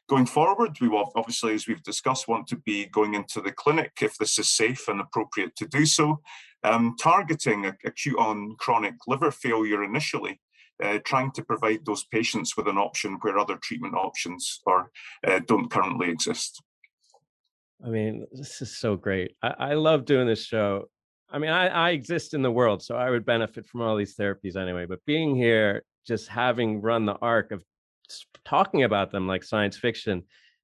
[0.09, 3.93] Going forward, we will obviously, as we've discussed, want to be going into the clinic
[4.01, 6.21] if this is safe and appropriate to do so,
[6.63, 10.41] um, targeting acute on chronic liver failure initially
[10.83, 14.91] uh, trying to provide those patients with an option where other treatment options are,
[15.27, 16.63] uh, don't currently exist.
[17.85, 19.37] I mean, this is so great.
[19.43, 20.89] I, I love doing this show.
[21.31, 24.17] I mean, I, I exist in the world, so I would benefit from all these
[24.17, 24.87] therapies anyway.
[24.87, 27.63] But being here, just having run the arc of
[28.45, 30.23] talking about them like science fiction,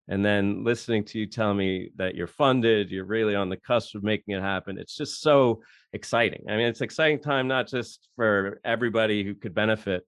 [0.08, 3.94] and then listening to you tell me that you're funded, you're really on the cusp
[3.94, 4.78] of making it happen.
[4.78, 5.62] It's just so
[5.92, 6.44] exciting.
[6.48, 10.06] I mean, it's exciting time not just for everybody who could benefit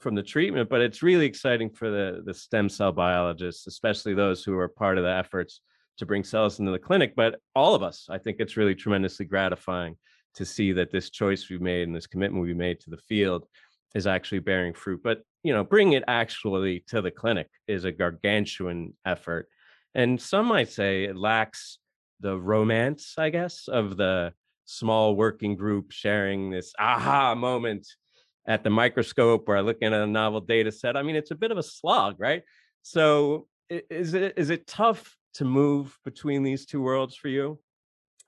[0.00, 4.44] from the treatment, but it's really exciting for the the stem cell biologists, especially those
[4.44, 5.60] who are part of the efforts
[6.00, 7.14] to bring cells into the clinic.
[7.14, 9.96] But all of us, I think it's really tremendously gratifying
[10.34, 13.46] to see that this choice we made and this commitment we made to the field
[13.94, 15.00] is actually bearing fruit.
[15.02, 19.48] But you know, bringing it actually to the clinic is a gargantuan effort,
[19.94, 21.78] and some might say it lacks
[22.20, 24.34] the romance, I guess, of the
[24.66, 27.86] small working group sharing this aha moment
[28.46, 30.96] at the microscope or looking at a novel data set.
[30.96, 32.42] I mean, it's a bit of a slog, right?
[32.82, 37.58] So is it is it tough to move between these two worlds for you?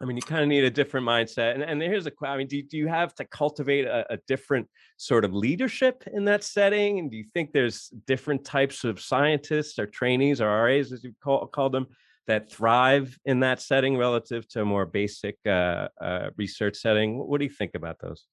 [0.00, 1.54] I mean, you kind of need a different mindset.
[1.54, 2.12] And, and here's a.
[2.24, 6.24] I mean, do, do you have to cultivate a, a, different sort of leadership in
[6.24, 6.98] that setting?
[6.98, 11.12] And do you think there's different types of scientists or trainees or RAs, as you
[11.22, 11.86] call, call them,
[12.26, 17.18] that thrive in that setting relative to a more basic uh, uh, research setting.
[17.18, 18.26] What do you think about those?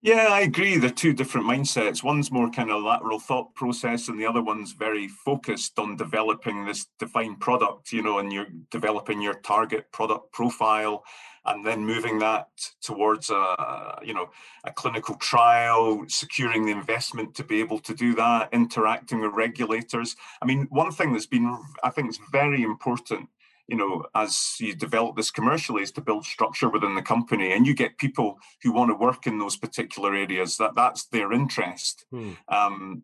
[0.00, 0.76] Yeah, I agree.
[0.76, 2.04] They're two different mindsets.
[2.04, 6.64] One's more kind of lateral thought process, and the other one's very focused on developing
[6.64, 11.02] this defined product, you know, and you're developing your target product profile
[11.46, 12.48] and then moving that
[12.82, 14.28] towards a you know
[14.64, 20.16] a clinical trial securing the investment to be able to do that interacting with regulators
[20.42, 23.28] i mean one thing that's been i think is very important
[23.68, 27.66] you know as you develop this commercially is to build structure within the company and
[27.66, 32.04] you get people who want to work in those particular areas that that's their interest
[32.10, 32.32] hmm.
[32.48, 33.02] um,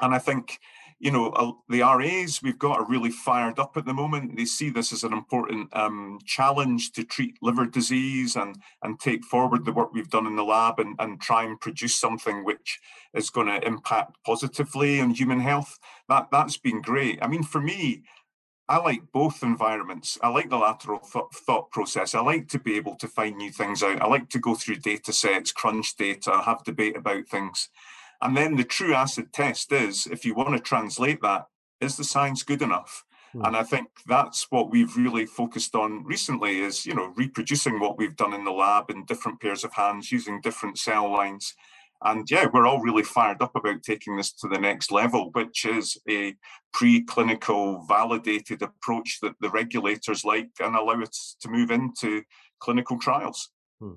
[0.00, 0.58] and i think
[1.04, 4.36] you know, the RAs we've got are really fired up at the moment.
[4.36, 9.22] They see this as an important um, challenge to treat liver disease and and take
[9.24, 12.80] forward the work we've done in the lab and, and try and produce something which
[13.12, 15.78] is going to impact positively on human health.
[16.08, 17.18] That that's been great.
[17.20, 18.04] I mean, for me,
[18.68, 20.18] I like both environments.
[20.22, 22.14] I like the lateral th- thought process.
[22.14, 24.00] I like to be able to find new things out.
[24.00, 27.68] I like to go through data sets, crunch data, have debate about things.
[28.22, 31.46] And then the true acid test is if you want to translate that,
[31.80, 33.04] is the science good enough?
[33.34, 33.48] Mm.
[33.48, 37.98] And I think that's what we've really focused on recently is, you know, reproducing what
[37.98, 41.54] we've done in the lab in different pairs of hands using different cell lines.
[42.02, 45.64] And yeah, we're all really fired up about taking this to the next level, which
[45.64, 46.34] is a
[46.74, 52.22] preclinical validated approach that the regulators like and allow us to move into
[52.60, 53.50] clinical trials.
[53.80, 53.94] Hmm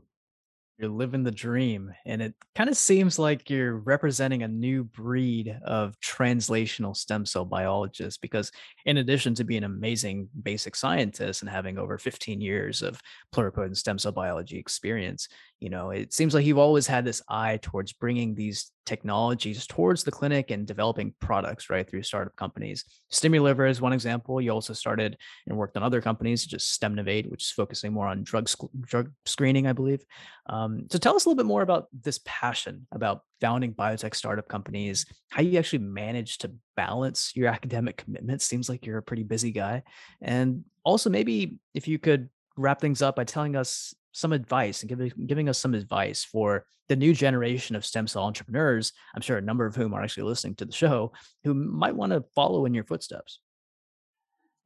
[0.78, 5.58] you're living the dream and it kind of seems like you're representing a new breed
[5.66, 8.52] of translational stem cell biologists because
[8.86, 13.02] in addition to being an amazing basic scientist and having over 15 years of
[13.34, 15.28] pluripotent stem cell biology experience
[15.60, 20.04] you know it seems like you've always had this eye towards bringing these technologies towards
[20.04, 22.86] the clinic and developing products right through startup companies.
[23.12, 24.40] Stimuliver is one example.
[24.40, 28.24] You also started and worked on other companies as stemnovate which is focusing more on
[28.24, 30.04] drug sc- drug screening i believe.
[30.48, 34.16] um, Um, so tell us a little bit more about this passion about founding biotech
[34.16, 38.46] startup companies, how you actually manage to balance your academic commitments.
[38.46, 39.84] Seems like you're a pretty busy guy.
[40.22, 44.90] And also maybe if you could wrap things up by telling us some advice and
[44.90, 48.94] giving giving us some advice for the new generation of stem cell entrepreneurs.
[49.14, 51.12] I'm sure a number of whom are actually listening to the show
[51.44, 53.40] who might want to follow in your footsteps.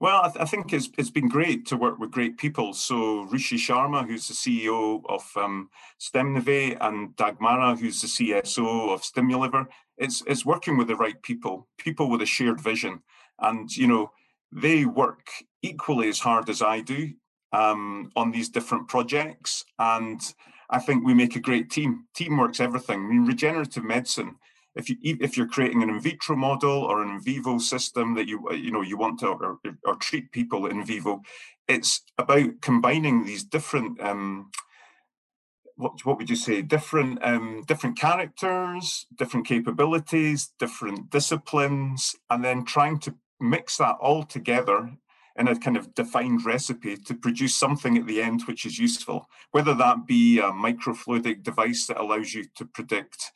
[0.01, 2.73] Well, I, th- I, think it's it's been great to work with great people.
[2.73, 5.69] So Rishi Sharma, who's the CEO of um,
[6.15, 9.67] and Dagmara, who's the CSO of Stimuliver.
[9.99, 13.03] It's it's working with the right people, people with a shared vision,
[13.37, 14.11] and you know
[14.51, 15.27] they work
[15.61, 17.11] equally as hard as I do
[17.53, 19.65] um, on these different projects.
[19.77, 20.19] And
[20.71, 22.07] I think we make a great team.
[22.15, 23.01] Teamwork's everything.
[23.01, 24.37] I mean, regenerative medicine
[24.76, 28.28] if you if you're creating an in vitro model or an in vivo system that
[28.28, 31.22] you uh, you know you want to or, or treat people in vivo,
[31.67, 34.49] it's about combining these different um,
[35.76, 36.61] what what would you say?
[36.61, 44.24] Different um, different characters, different capabilities, different disciplines, and then trying to mix that all
[44.24, 44.91] together
[45.38, 49.28] in a kind of defined recipe to produce something at the end which is useful,
[49.51, 53.32] whether that be a microfluidic device that allows you to predict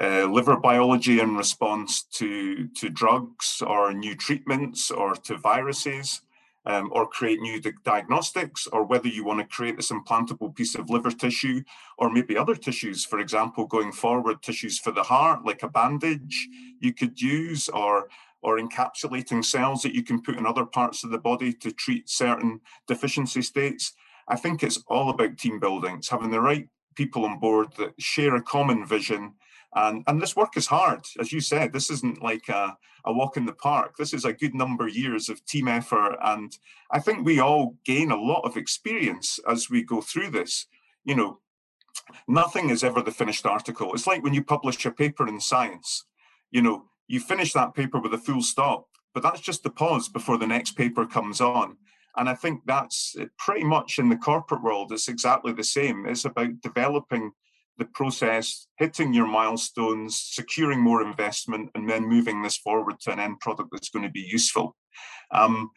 [0.00, 6.22] uh, liver biology in response to, to drugs or new treatments or to viruses,
[6.66, 10.74] um, or create new di- diagnostics, or whether you want to create this implantable piece
[10.74, 11.62] of liver tissue
[11.98, 16.48] or maybe other tissues, for example, going forward, tissues for the heart, like a bandage
[16.80, 18.08] you could use, or
[18.42, 22.10] or encapsulating cells that you can put in other parts of the body to treat
[22.10, 23.94] certain deficiency states.
[24.28, 25.96] I think it's all about team building.
[25.96, 29.32] It's having the right people on board that share a common vision
[29.74, 31.04] and, and this work is hard.
[31.18, 33.96] As you said, this isn't like a, a walk in the park.
[33.96, 36.16] This is a good number of years of team effort.
[36.22, 36.56] And
[36.90, 40.66] I think we all gain a lot of experience as we go through this.
[41.04, 41.38] You know,
[42.28, 43.92] nothing is ever the finished article.
[43.92, 46.04] It's like when you publish a paper in science,
[46.50, 50.08] you know, you finish that paper with a full stop, but that's just the pause
[50.08, 51.76] before the next paper comes on.
[52.16, 56.06] And I think that's pretty much in the corporate world, it's exactly the same.
[56.06, 57.32] It's about developing
[57.78, 63.20] the process, hitting your milestones, securing more investment, and then moving this forward to an
[63.20, 64.76] end product that's going to be useful.
[65.30, 65.70] Um,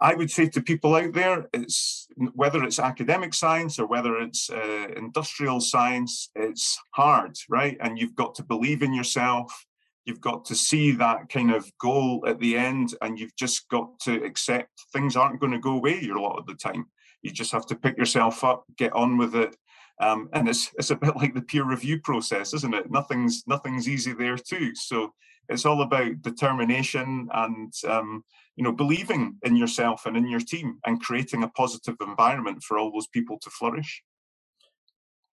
[0.00, 4.50] I would say to people out there, it's whether it's academic science or whether it's
[4.50, 7.78] uh, industrial science, it's hard, right?
[7.80, 9.66] And you've got to believe in yourself.
[10.04, 13.98] You've got to see that kind of goal at the end, and you've just got
[14.00, 16.86] to accept things aren't going to go away a lot of the time.
[17.22, 19.56] You just have to pick yourself up, get on with it,
[20.00, 22.90] um, and it's it's a bit like the peer review process, isn't it?
[22.90, 24.74] Nothing's nothing's easy there too.
[24.74, 25.14] So
[25.48, 28.24] it's all about determination and um,
[28.56, 32.78] you know believing in yourself and in your team and creating a positive environment for
[32.78, 34.02] all those people to flourish.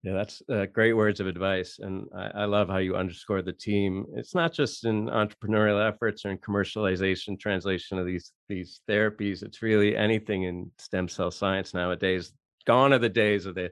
[0.04, 3.54] Yeah, that's uh, great words of advice, and I, I, love how you underscore the
[3.54, 4.06] team.
[4.16, 9.44] It's not just in entrepreneurial efforts or in commercialization, translation of these these therapies.
[9.44, 12.34] It's really anything in stem cell science nowadays.
[12.66, 13.72] Gone are the days of the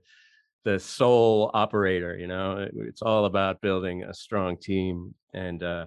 [0.63, 5.85] the sole operator you know it's all about building a strong team and uh,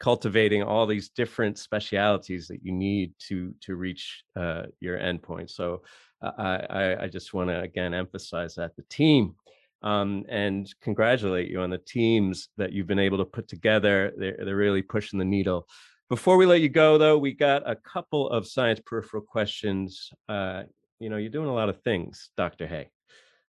[0.00, 5.50] cultivating all these different specialities that you need to to reach uh, your endpoint.
[5.50, 5.82] So
[6.22, 9.34] uh, i i just want to again emphasize that the team
[9.82, 14.12] um, and congratulate you on the teams that you've been able to put together.
[14.18, 15.66] They're, they're really pushing the needle.
[16.10, 20.10] Before we let you go though we got a couple of science peripheral questions.
[20.28, 20.64] Uh,
[20.98, 22.90] you know you're doing a lot of things dr hay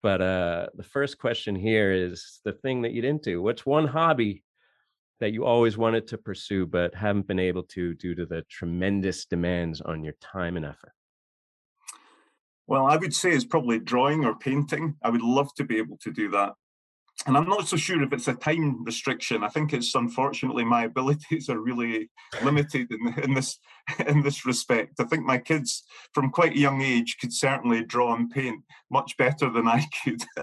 [0.04, 3.40] but uh, the first question here is the thing that you didn't do.
[3.40, 4.44] What's one hobby
[5.20, 9.24] that you always wanted to pursue but haven't been able to due to the tremendous
[9.24, 10.92] demands on your time and effort?
[12.66, 14.94] Well, I would say it's probably drawing or painting.
[15.02, 16.52] I would love to be able to do that
[17.26, 19.44] and I'm not so sure if it's a time restriction.
[19.44, 22.10] I think it's unfortunately my abilities are really
[22.42, 23.58] limited in, in this
[24.06, 25.00] in this respect.
[25.00, 29.16] I think my kids from quite a young age could certainly draw and paint much
[29.16, 30.22] better than I could.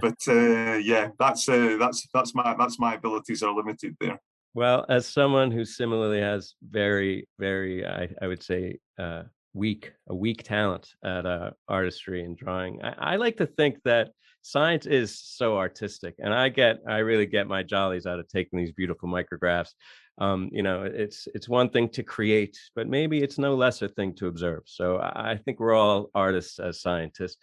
[0.00, 4.20] but uh, yeah, that's uh, that's that's my that's my abilities are limited there.
[4.54, 10.14] Well, as someone who similarly has very very I, I would say uh, weak a
[10.14, 14.10] weak talent at uh, artistry and drawing, I, I like to think that
[14.44, 18.58] science is so artistic and i get i really get my jollies out of taking
[18.58, 19.70] these beautiful micrographs
[20.18, 24.14] um, you know it's it's one thing to create but maybe it's no lesser thing
[24.14, 27.38] to observe so i think we're all artists as scientists.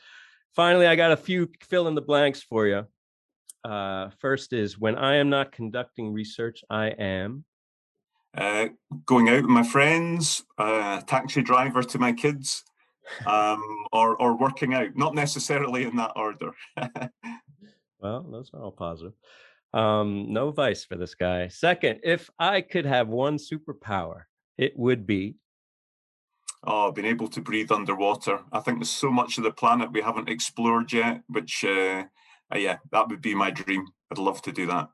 [0.56, 2.86] Finally i got a few fill in the blanks for you
[3.64, 7.43] uh, first is when i am not conducting research i am.
[8.38, 8.68] Uh,
[9.08, 12.64] going out with my friends uh, taxi driver to my kids
[13.26, 16.52] um, or or working out, not necessarily in that order.
[17.99, 19.14] Well, those are all positive.
[19.74, 21.47] Um, no vice for this guy.
[21.47, 24.24] Second, if I could have one superpower,
[24.58, 25.36] it would be.
[26.64, 28.39] Oh, being able to breathe underwater.
[28.52, 32.04] I think there's so much of the planet we haven't explored yet, which, uh,
[32.54, 33.88] uh, yeah, that would be my dream.
[34.12, 34.89] I'd love to do that.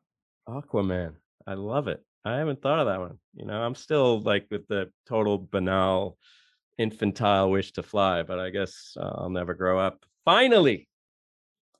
[0.47, 1.15] Aquaman.
[1.45, 2.03] I love it.
[2.23, 3.19] I haven't thought of that one.
[3.35, 6.17] You know, I'm still like with the total banal,
[6.77, 10.05] infantile wish to fly, but I guess uh, I'll never grow up.
[10.25, 10.87] Finally,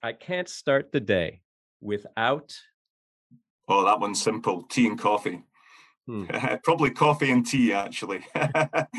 [0.02, 1.42] I can't start the day
[1.82, 2.58] without.
[3.68, 5.44] Oh, that one's simple tea and coffee.
[6.06, 6.26] Hmm.
[6.64, 8.26] Probably coffee and tea, actually,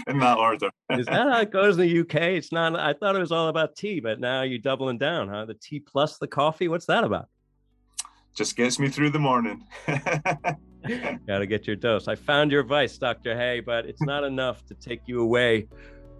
[0.07, 0.71] in that order.
[0.91, 2.37] Is that how it goes in the UK?
[2.37, 5.47] It's not, I thought it was all about tea, but now you're doubling down, huh?
[5.47, 6.69] The tea plus the coffee.
[6.69, 7.29] What's that about?
[8.35, 9.65] Just gets me through the morning.
[11.27, 12.09] Got to get your dose.
[12.09, 13.37] I found your vice, Dr.
[13.37, 15.69] Hay, but it's not enough to take you away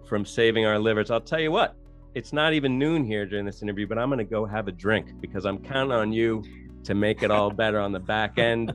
[0.07, 1.11] from saving our livers.
[1.11, 1.75] I'll tell you what,
[2.15, 4.71] it's not even noon here during this interview, but I'm going to go have a
[4.71, 6.43] drink because I'm counting on you
[6.83, 8.73] to make it all better on the back end.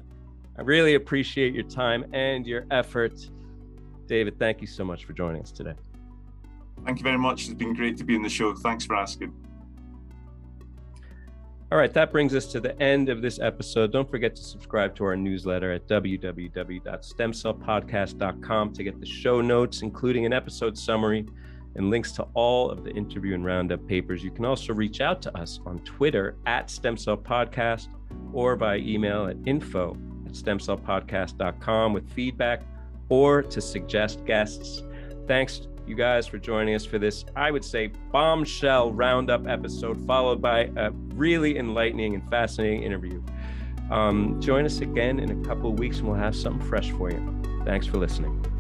[0.57, 3.29] I really appreciate your time and your effort.
[4.07, 5.75] David, thank you so much for joining us today.
[6.85, 7.45] Thank you very much.
[7.47, 8.55] It's been great to be in the show.
[8.55, 9.33] Thanks for asking.
[11.75, 13.91] All right, that brings us to the end of this episode.
[13.91, 20.25] Don't forget to subscribe to our newsletter at www.stemcellpodcast.com to get the show notes, including
[20.25, 21.27] an episode summary
[21.75, 24.23] and links to all of the interview and roundup papers.
[24.23, 27.89] You can also reach out to us on Twitter at stemcellpodcast
[28.33, 29.97] or by email at info
[30.27, 32.63] at stemcellpodcast.com with feedback
[33.09, 34.85] or to suggest guests.
[35.27, 40.41] Thanks you guys for joining us for this, I would say, bombshell roundup episode, followed
[40.41, 43.23] by a really enlightening and fascinating interview.
[43.91, 47.43] Um, join us again in a couple weeks and we'll have something fresh for you.
[47.65, 48.54] Thanks for listening.